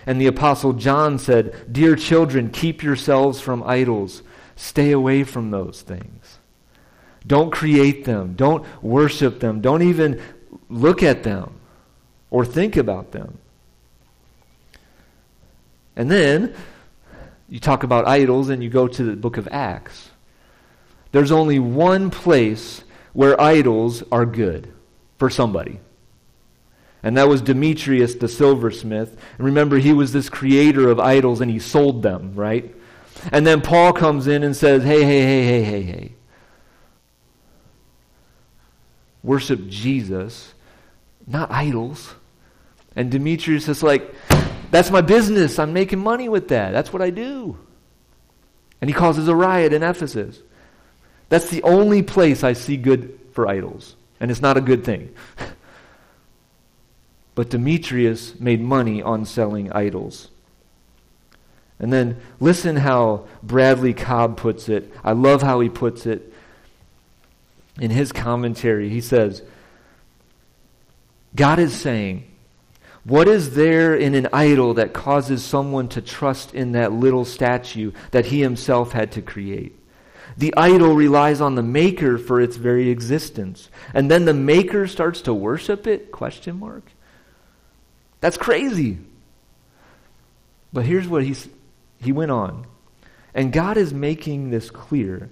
And 0.06 0.22
the 0.22 0.28
Apostle 0.28 0.74
John 0.74 1.18
said, 1.18 1.74
Dear 1.74 1.96
children, 1.96 2.52
keep 2.52 2.84
yourselves 2.84 3.42
from 3.42 3.64
idols. 3.64 4.22
Stay 4.56 4.92
away 4.92 5.24
from 5.24 5.50
those 5.50 5.82
things. 5.82 6.38
Don't 7.26 7.52
create 7.52 8.06
them. 8.06 8.36
Don't 8.36 8.64
worship 8.84 9.40
them. 9.40 9.60
Don't 9.60 9.82
even 9.82 10.22
look 10.70 11.02
at 11.02 11.24
them 11.24 11.60
or 12.30 12.46
think 12.46 12.78
about 12.78 13.12
them. 13.12 13.40
And 16.00 16.10
then 16.10 16.56
you 17.50 17.60
talk 17.60 17.84
about 17.84 18.08
idols 18.08 18.48
and 18.48 18.64
you 18.64 18.70
go 18.70 18.88
to 18.88 19.04
the 19.04 19.18
book 19.18 19.36
of 19.36 19.50
Acts. 19.52 20.10
There's 21.12 21.30
only 21.30 21.60
one 21.60 22.10
place 22.10 22.86
where 23.12 23.40
idols 23.40 24.02
are 24.10 24.26
good 24.26 24.72
for 25.18 25.30
somebody. 25.30 25.82
And 27.04 27.18
that 27.18 27.28
was 27.28 27.42
Demetrius 27.42 28.16
the 28.16 28.30
silversmith. 28.30 29.10
And 29.38 29.46
remember, 29.46 29.78
he 29.78 29.92
was 29.92 30.14
this 30.14 30.30
creator 30.30 30.90
of 30.90 31.02
idols 31.02 31.42
and 31.42 31.52
he 31.52 31.60
sold 31.60 32.02
them, 32.02 32.34
right? 32.34 32.74
And 33.34 33.46
then 33.46 33.60
Paul 33.60 33.92
comes 33.92 34.28
in 34.28 34.44
and 34.44 34.56
says, 34.56 34.84
hey, 34.84 35.04
hey, 35.04 35.22
hey, 35.22 35.44
hey, 35.44 35.64
hey, 35.64 35.82
hey. 35.82 36.14
Worship 39.22 39.68
Jesus, 39.68 40.54
not 41.28 41.52
idols. 41.52 42.16
And 42.96 43.12
Demetrius 43.12 43.68
is 43.68 43.84
like, 43.84 44.16
that's 44.72 44.92
my 44.92 45.02
business. 45.02 45.60
I'm 45.60 45.74
making 45.74 46.00
money 46.00 46.30
with 46.30 46.50
that. 46.50 46.72
That's 46.72 46.94
what 46.94 47.02
I 47.02 47.10
do. 47.10 47.58
And 48.82 48.90
he 48.90 48.94
causes 48.94 49.28
a 49.28 49.36
riot 49.36 49.74
in 49.74 49.84
Ephesus. 49.84 50.42
That's 51.30 51.50
the 51.50 51.64
only 51.64 52.02
place 52.02 52.44
I 52.44 52.54
see 52.54 52.78
good 52.78 53.20
for 53.34 53.48
idols. 53.48 53.96
And 54.20 54.32
it's 54.32 54.42
not 54.42 54.58
a 54.58 54.62
good 54.62 54.84
thing. 54.84 55.14
but 57.36 57.50
Demetrius 57.50 58.40
made 58.40 58.62
money 58.62 59.02
on 59.02 59.26
selling 59.26 59.72
idols. 59.72 60.30
And 61.80 61.94
then 61.94 62.20
listen 62.40 62.76
how 62.76 63.28
Bradley 63.42 63.94
Cobb 63.94 64.38
puts 64.38 64.68
it. 64.68 64.92
I 65.04 65.14
love 65.14 65.42
how 65.42 65.62
he 65.62 65.70
puts 65.70 66.06
it 66.06 66.34
in 67.80 67.92
his 67.92 68.12
commentary. 68.12 68.90
He 68.90 69.00
says, 69.02 69.42
God 71.36 71.60
is 71.60 71.74
saying, 71.74 72.29
what 73.10 73.28
is 73.28 73.56
there 73.56 73.96
in 73.96 74.14
an 74.14 74.28
idol 74.32 74.76
that 74.76 74.94
causes 74.94 75.44
someone 75.44 75.88
to 75.90 76.02
trust 76.02 76.54
in 76.54 76.74
that 76.74 76.94
little 76.94 77.26
statue 77.26 77.92
that 78.12 78.28
he 78.28 78.40
himself 78.40 78.92
had 78.92 79.14
to 79.14 79.22
create? 79.24 79.76
The 80.38 80.54
idol 80.56 80.94
relies 80.94 81.42
on 81.42 81.56
the 81.56 81.64
maker 81.64 82.20
for 82.20 82.40
its 82.40 82.56
very 82.56 82.90
existence. 82.90 83.70
And 83.96 84.12
then 84.12 84.26
the 84.26 84.34
maker 84.34 84.86
starts 84.88 85.22
to 85.24 85.34
worship 85.34 85.88
it? 85.88 86.12
Question 86.12 86.60
mark. 86.60 86.84
That's 88.22 88.38
crazy. 88.38 89.00
But 90.72 90.86
here's 90.86 91.08
what 91.08 91.24
he's, 91.24 91.50
he 92.00 92.12
went 92.12 92.32
on. 92.32 92.68
And 93.34 93.52
God 93.52 93.76
is 93.76 93.92
making 93.92 94.52
this 94.52 94.70
clear. 94.70 95.32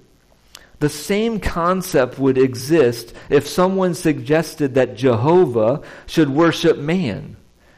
The 0.80 0.90
same 0.90 1.40
concept 1.40 2.18
would 2.18 2.40
exist 2.40 3.14
if 3.30 3.48
someone 3.48 3.94
suggested 3.94 4.74
that 4.74 4.96
Jehovah 4.96 5.84
should 6.08 6.30
worship 6.30 6.78
man. 6.80 7.37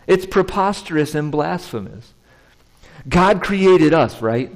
It's 0.09 0.25
preposterous 0.25 1.13
and 1.13 1.31
blasphemous. 1.31 2.13
God 3.07 3.43
created 3.43 3.93
us, 3.93 4.23
right? 4.23 4.51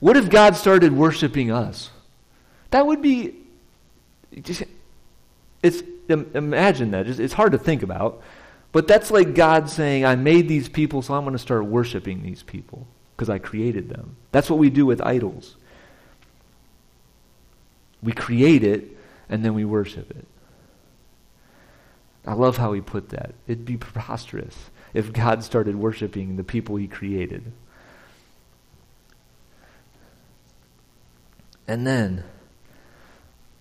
What 0.00 0.16
if 0.16 0.28
God 0.28 0.56
started 0.56 0.92
worshiping 0.92 1.52
us? 1.52 1.90
That 2.72 2.84
would 2.84 3.00
be 3.00 3.36
just, 4.42 4.64
it's 5.62 5.82
imagine 6.08 6.90
that. 6.90 7.06
It's 7.06 7.32
hard 7.32 7.52
to 7.52 7.58
think 7.58 7.84
about. 7.84 8.22
But 8.72 8.88
that's 8.88 9.12
like 9.12 9.36
God 9.36 9.70
saying, 9.70 10.04
I 10.04 10.16
made 10.16 10.48
these 10.48 10.68
people, 10.68 11.00
so 11.00 11.14
I'm 11.14 11.22
going 11.22 11.32
to 11.32 11.38
start 11.38 11.64
worshiping 11.66 12.22
these 12.22 12.42
people 12.42 12.88
because 13.16 13.30
I 13.30 13.38
created 13.38 13.88
them. 13.88 14.16
That's 14.32 14.50
what 14.50 14.58
we 14.58 14.68
do 14.68 14.84
with 14.84 15.00
idols. 15.00 15.56
We 18.02 18.12
create 18.12 18.64
it 18.64 18.96
and 19.28 19.44
then 19.44 19.54
we 19.54 19.64
worship 19.64 20.10
it. 20.10 20.26
I 22.26 22.34
love 22.34 22.58
how 22.58 22.72
he 22.72 22.80
put 22.80 23.10
that. 23.10 23.34
It'd 23.46 23.64
be 23.64 23.76
preposterous 23.76 24.70
if 24.92 25.12
God 25.12 25.42
started 25.42 25.76
worshiping 25.76 26.36
the 26.36 26.44
people 26.44 26.76
he 26.76 26.86
created. 26.86 27.52
And 31.66 31.86
then 31.86 32.24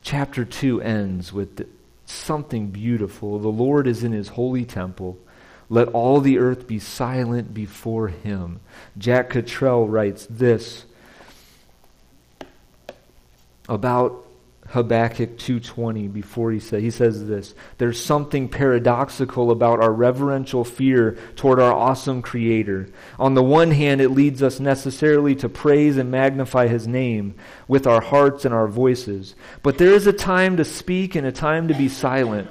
chapter 0.02 0.44
2 0.44 0.82
ends 0.82 1.32
with 1.32 1.68
something 2.06 2.68
beautiful. 2.72 3.40
The 3.40 3.48
Lord 3.48 3.88
is 3.88 4.04
in 4.04 4.12
his 4.12 4.30
holy 4.30 4.66
temple. 4.66 5.18
Let 5.70 5.90
all 5.90 6.20
the 6.20 6.40
earth 6.40 6.66
be 6.66 6.80
silent 6.80 7.54
before 7.54 8.08
him. 8.08 8.60
Jack 8.98 9.30
Cottrell 9.30 9.88
writes 9.88 10.26
this 10.28 10.86
about 13.68 14.26
Habakkuk 14.70 15.38
2:20 15.38 16.08
before 16.08 16.52
he 16.52 16.60
said 16.60 16.82
he 16.82 16.92
says 16.92 17.28
this 17.28 17.56
there's 17.80 18.04
something 18.04 18.48
paradoxical 18.48 19.50
about 19.50 19.82
our 19.82 19.92
reverential 19.92 20.64
fear 20.64 21.18
toward 21.36 21.60
our 21.60 21.74
awesome 21.74 22.22
creator. 22.22 22.88
On 23.18 23.34
the 23.34 23.44
one 23.44 23.72
hand 23.72 24.00
it 24.00 24.10
leads 24.10 24.44
us 24.44 24.60
necessarily 24.60 25.34
to 25.36 25.50
praise 25.50 25.98
and 25.98 26.12
magnify 26.12 26.68
his 26.68 26.88
name 26.88 27.34
with 27.68 27.88
our 27.88 28.02
hearts 28.02 28.46
and 28.46 28.54
our 28.54 28.68
voices. 28.68 29.34
But 29.64 29.80
there 29.80 29.92
is 29.92 30.06
a 30.06 30.14
time 30.14 30.58
to 30.58 30.66
speak 30.66 31.16
and 31.16 31.26
a 31.26 31.32
time 31.32 31.68
to 31.70 31.74
be 31.74 31.90
silent. 31.90 32.48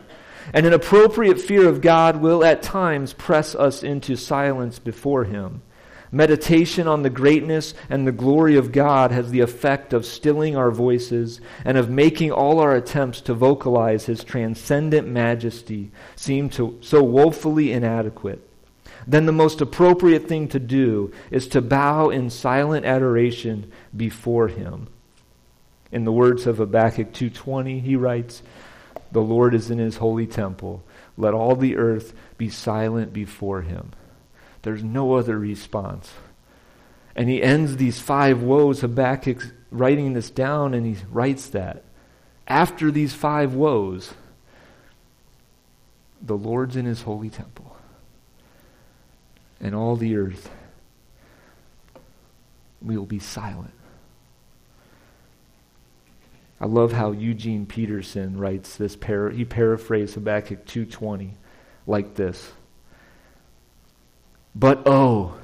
And 0.52 0.66
an 0.66 0.72
appropriate 0.72 1.40
fear 1.40 1.68
of 1.68 1.80
God 1.80 2.16
will 2.16 2.42
at 2.42 2.62
times 2.62 3.12
press 3.12 3.54
us 3.54 3.84
into 3.84 4.16
silence 4.16 4.80
before 4.80 5.22
him 5.24 5.62
Meditation 6.10 6.88
on 6.88 7.02
the 7.02 7.10
greatness 7.10 7.74
and 7.90 8.06
the 8.06 8.12
glory 8.12 8.56
of 8.56 8.72
God 8.72 9.10
has 9.10 9.30
the 9.30 9.40
effect 9.40 9.92
of 9.92 10.06
stilling 10.06 10.56
our 10.56 10.70
voices 10.70 11.40
and 11.64 11.76
of 11.76 11.90
making 11.90 12.32
all 12.32 12.60
our 12.60 12.74
attempts 12.74 13.20
to 13.22 13.34
vocalize 13.34 14.06
His 14.06 14.24
transcendent 14.24 15.06
majesty 15.06 15.90
seem 16.16 16.48
to, 16.50 16.78
so 16.80 17.02
woefully 17.02 17.72
inadequate. 17.72 18.42
Then 19.06 19.26
the 19.26 19.32
most 19.32 19.60
appropriate 19.60 20.28
thing 20.28 20.48
to 20.48 20.58
do 20.58 21.12
is 21.30 21.48
to 21.48 21.60
bow 21.60 22.10
in 22.10 22.30
silent 22.30 22.84
adoration 22.86 23.70
before 23.96 24.48
Him. 24.48 24.88
In 25.90 26.04
the 26.04 26.12
words 26.12 26.46
of 26.46 26.58
Habakkuk 26.58 27.12
2:20, 27.12 27.80
he 27.80 27.96
writes, 27.96 28.42
The 29.12 29.22
Lord 29.22 29.54
is 29.54 29.70
in 29.70 29.78
his 29.78 29.96
holy 29.96 30.26
temple. 30.26 30.82
Let 31.16 31.34
all 31.34 31.56
the 31.56 31.76
earth 31.76 32.12
be 32.36 32.50
silent 32.50 33.12
before 33.12 33.62
him. 33.62 33.92
There's 34.62 34.82
no 34.82 35.14
other 35.14 35.38
response. 35.38 36.12
And 37.14 37.28
he 37.28 37.42
ends 37.42 37.76
these 37.76 38.00
five 38.00 38.42
woes, 38.42 38.80
Habakkuk 38.80 39.42
writing 39.70 40.12
this 40.12 40.30
down, 40.30 40.74
and 40.74 40.86
he 40.86 41.02
writes 41.10 41.48
that. 41.48 41.84
After 42.46 42.90
these 42.90 43.12
five 43.12 43.54
woes, 43.54 44.14
the 46.22 46.36
Lord's 46.36 46.76
in 46.76 46.86
his 46.86 47.02
holy 47.02 47.30
temple, 47.30 47.76
and 49.60 49.74
all 49.74 49.96
the 49.96 50.16
earth 50.16 50.50
We 52.80 52.96
will 52.96 53.06
be 53.06 53.18
silent. 53.18 53.72
I 56.60 56.66
love 56.66 56.92
how 56.92 57.12
Eugene 57.12 57.66
Peterson 57.66 58.38
writes 58.38 58.76
this. 58.76 58.96
Par- 58.96 59.30
he 59.30 59.44
paraphrased 59.44 60.14
Habakkuk 60.14 60.64
2.20 60.64 61.32
like 61.86 62.14
this. 62.14 62.52
But 64.58 64.82
oh, 64.86 65.36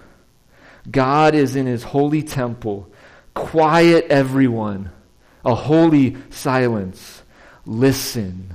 God 0.90 1.37
is 1.37 1.55
in 1.55 1.66
his 1.66 1.85
holy 1.85 2.22
temple. 2.22 2.90
Quiet 3.33 4.07
everyone. 4.11 4.90
A 5.44 5.55
holy 5.55 6.16
silence. 6.31 7.22
Listen. 7.64 8.55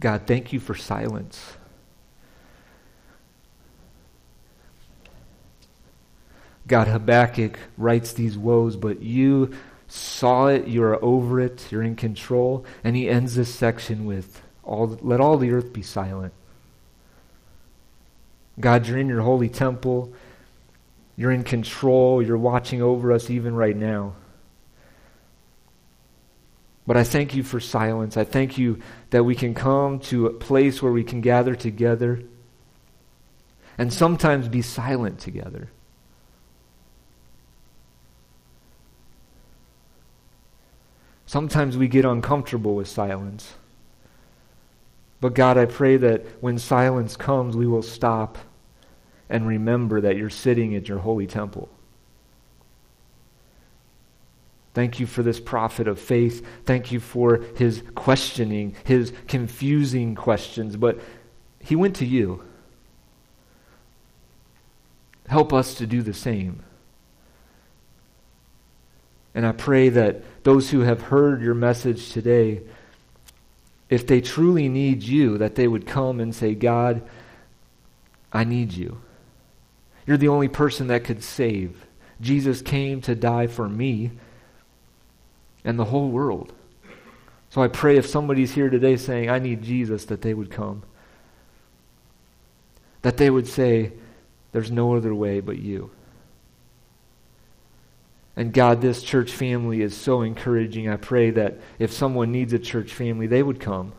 God, 0.00 0.22
thank 0.26 0.52
you 0.52 0.60
for 0.60 0.74
silence. 0.74 1.56
God, 6.66 6.88
Habakkuk 6.88 7.58
writes 7.76 8.12
these 8.12 8.38
woes, 8.38 8.76
but 8.76 9.02
you 9.02 9.52
saw 9.88 10.46
it, 10.46 10.68
you're 10.68 11.02
over 11.04 11.40
it, 11.40 11.66
you're 11.70 11.82
in 11.82 11.96
control. 11.96 12.64
And 12.84 12.96
he 12.96 13.08
ends 13.08 13.34
this 13.34 13.54
section 13.54 14.06
with, 14.06 14.40
all, 14.62 14.98
let 15.02 15.20
all 15.20 15.36
the 15.36 15.50
earth 15.50 15.72
be 15.72 15.82
silent. 15.82 16.32
God, 18.60 18.86
you're 18.86 18.98
in 18.98 19.08
your 19.08 19.22
holy 19.22 19.48
temple. 19.48 20.12
You're 21.16 21.32
in 21.32 21.44
control. 21.44 22.22
You're 22.22 22.38
watching 22.38 22.80
over 22.80 23.12
us 23.12 23.28
even 23.30 23.54
right 23.54 23.76
now. 23.76 24.14
But 26.86 26.96
I 26.96 27.04
thank 27.04 27.34
you 27.34 27.42
for 27.42 27.60
silence. 27.60 28.16
I 28.16 28.24
thank 28.24 28.58
you 28.58 28.80
that 29.10 29.24
we 29.24 29.34
can 29.34 29.54
come 29.54 30.00
to 30.00 30.26
a 30.26 30.32
place 30.32 30.82
where 30.82 30.92
we 30.92 31.04
can 31.04 31.20
gather 31.20 31.54
together 31.54 32.22
and 33.78 33.92
sometimes 33.92 34.48
be 34.48 34.62
silent 34.62 35.18
together. 35.18 35.68
Sometimes 41.32 41.78
we 41.78 41.88
get 41.88 42.04
uncomfortable 42.04 42.74
with 42.74 42.88
silence. 42.88 43.54
But 45.18 45.32
God, 45.32 45.56
I 45.56 45.64
pray 45.64 45.96
that 45.96 46.26
when 46.42 46.58
silence 46.58 47.16
comes, 47.16 47.56
we 47.56 47.66
will 47.66 47.80
stop 47.80 48.36
and 49.30 49.48
remember 49.48 50.02
that 50.02 50.18
you're 50.18 50.28
sitting 50.28 50.76
at 50.76 50.90
your 50.90 50.98
holy 50.98 51.26
temple. 51.26 51.70
Thank 54.74 55.00
you 55.00 55.06
for 55.06 55.22
this 55.22 55.40
prophet 55.40 55.88
of 55.88 55.98
faith. 55.98 56.46
Thank 56.66 56.92
you 56.92 57.00
for 57.00 57.38
his 57.56 57.82
questioning, 57.94 58.76
his 58.84 59.14
confusing 59.26 60.14
questions. 60.14 60.76
But 60.76 61.00
he 61.60 61.74
went 61.74 61.96
to 61.96 62.04
you. 62.04 62.44
Help 65.28 65.54
us 65.54 65.76
to 65.76 65.86
do 65.86 66.02
the 66.02 66.12
same. 66.12 66.62
And 69.34 69.46
I 69.46 69.52
pray 69.52 69.88
that 69.88 70.24
those 70.42 70.70
who 70.70 70.80
have 70.80 71.02
heard 71.02 71.40
your 71.40 71.54
message 71.54 72.10
today, 72.10 72.62
if 73.88 74.06
they 74.06 74.20
truly 74.20 74.68
need 74.68 75.02
you, 75.02 75.38
that 75.38 75.54
they 75.54 75.68
would 75.68 75.86
come 75.86 76.20
and 76.20 76.34
say, 76.34 76.54
God, 76.54 77.02
I 78.32 78.44
need 78.44 78.72
you. 78.72 79.00
You're 80.06 80.16
the 80.16 80.28
only 80.28 80.48
person 80.48 80.88
that 80.88 81.04
could 81.04 81.22
save. 81.22 81.86
Jesus 82.20 82.62
came 82.62 83.00
to 83.02 83.14
die 83.14 83.46
for 83.46 83.68
me 83.68 84.12
and 85.64 85.78
the 85.78 85.84
whole 85.86 86.08
world. 86.08 86.52
So 87.50 87.62
I 87.62 87.68
pray 87.68 87.96
if 87.96 88.06
somebody's 88.06 88.52
here 88.52 88.70
today 88.70 88.96
saying, 88.96 89.28
I 89.28 89.38
need 89.38 89.62
Jesus, 89.62 90.06
that 90.06 90.22
they 90.22 90.34
would 90.34 90.50
come. 90.50 90.82
That 93.02 93.18
they 93.18 93.28
would 93.28 93.46
say, 93.46 93.92
There's 94.52 94.70
no 94.70 94.96
other 94.96 95.14
way 95.14 95.40
but 95.40 95.58
you. 95.58 95.90
And 98.36 98.52
God, 98.52 98.80
this 98.80 99.02
church 99.02 99.32
family 99.32 99.82
is 99.82 99.96
so 99.96 100.22
encouraging. 100.22 100.88
I 100.88 100.96
pray 100.96 101.30
that 101.30 101.58
if 101.78 101.92
someone 101.92 102.32
needs 102.32 102.52
a 102.52 102.58
church 102.58 102.92
family, 102.94 103.26
they 103.26 103.42
would 103.42 103.60
come 103.60 103.92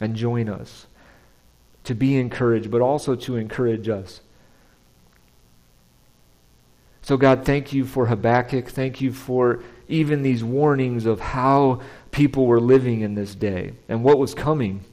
and 0.00 0.14
join 0.14 0.48
us 0.48 0.86
to 1.84 1.94
be 1.94 2.16
encouraged, 2.16 2.70
but 2.70 2.80
also 2.80 3.16
to 3.16 3.36
encourage 3.36 3.88
us. 3.88 4.20
So, 7.02 7.16
God, 7.16 7.44
thank 7.44 7.72
you 7.72 7.84
for 7.84 8.06
Habakkuk. 8.06 8.68
Thank 8.68 9.00
you 9.00 9.12
for 9.12 9.62
even 9.88 10.22
these 10.22 10.42
warnings 10.42 11.06
of 11.06 11.20
how 11.20 11.80
people 12.10 12.46
were 12.46 12.60
living 12.60 13.02
in 13.02 13.14
this 13.14 13.34
day 13.34 13.74
and 13.88 14.02
what 14.02 14.18
was 14.18 14.34
coming. 14.34 14.84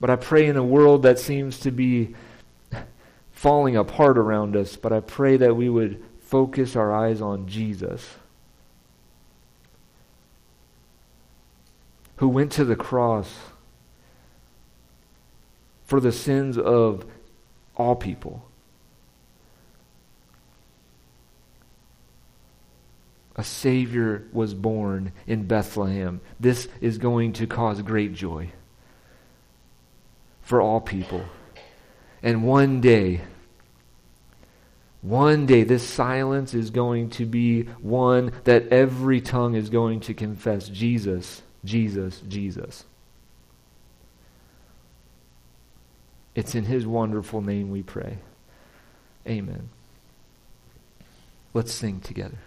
But 0.00 0.10
I 0.10 0.16
pray 0.16 0.46
in 0.46 0.56
a 0.56 0.64
world 0.64 1.02
that 1.02 1.18
seems 1.18 1.60
to 1.60 1.70
be 1.70 2.14
falling 3.36 3.76
apart 3.76 4.16
around 4.16 4.56
us, 4.56 4.76
but 4.76 4.94
I 4.94 5.00
pray 5.00 5.36
that 5.36 5.54
we 5.54 5.68
would 5.68 6.02
focus 6.20 6.74
our 6.74 6.90
eyes 6.90 7.20
on 7.20 7.46
Jesus, 7.46 8.16
who 12.16 12.28
went 12.28 12.50
to 12.52 12.64
the 12.64 12.74
cross 12.74 13.36
for 15.84 16.00
the 16.00 16.10
sins 16.10 16.56
of 16.56 17.04
all 17.76 17.94
people. 17.94 18.42
a 23.38 23.44
Savior 23.44 24.26
was 24.32 24.54
born 24.54 25.12
in 25.26 25.44
Bethlehem. 25.44 26.22
This 26.40 26.68
is 26.80 26.96
going 26.96 27.34
to 27.34 27.46
cause 27.46 27.82
great 27.82 28.14
joy 28.14 28.50
for 30.40 30.62
all 30.62 30.80
people. 30.80 31.22
And 32.22 32.44
one 32.44 32.80
day, 32.80 33.20
one 35.02 35.46
day, 35.46 35.62
this 35.62 35.86
silence 35.86 36.54
is 36.54 36.70
going 36.70 37.10
to 37.10 37.26
be 37.26 37.62
one 37.80 38.32
that 38.44 38.68
every 38.68 39.20
tongue 39.20 39.54
is 39.54 39.70
going 39.70 40.00
to 40.00 40.14
confess 40.14 40.68
Jesus, 40.68 41.42
Jesus, 41.64 42.20
Jesus. 42.26 42.84
It's 46.34 46.54
in 46.54 46.64
His 46.64 46.86
wonderful 46.86 47.40
name 47.40 47.70
we 47.70 47.82
pray. 47.82 48.18
Amen. 49.26 49.68
Let's 51.54 51.72
sing 51.72 52.00
together. 52.00 52.38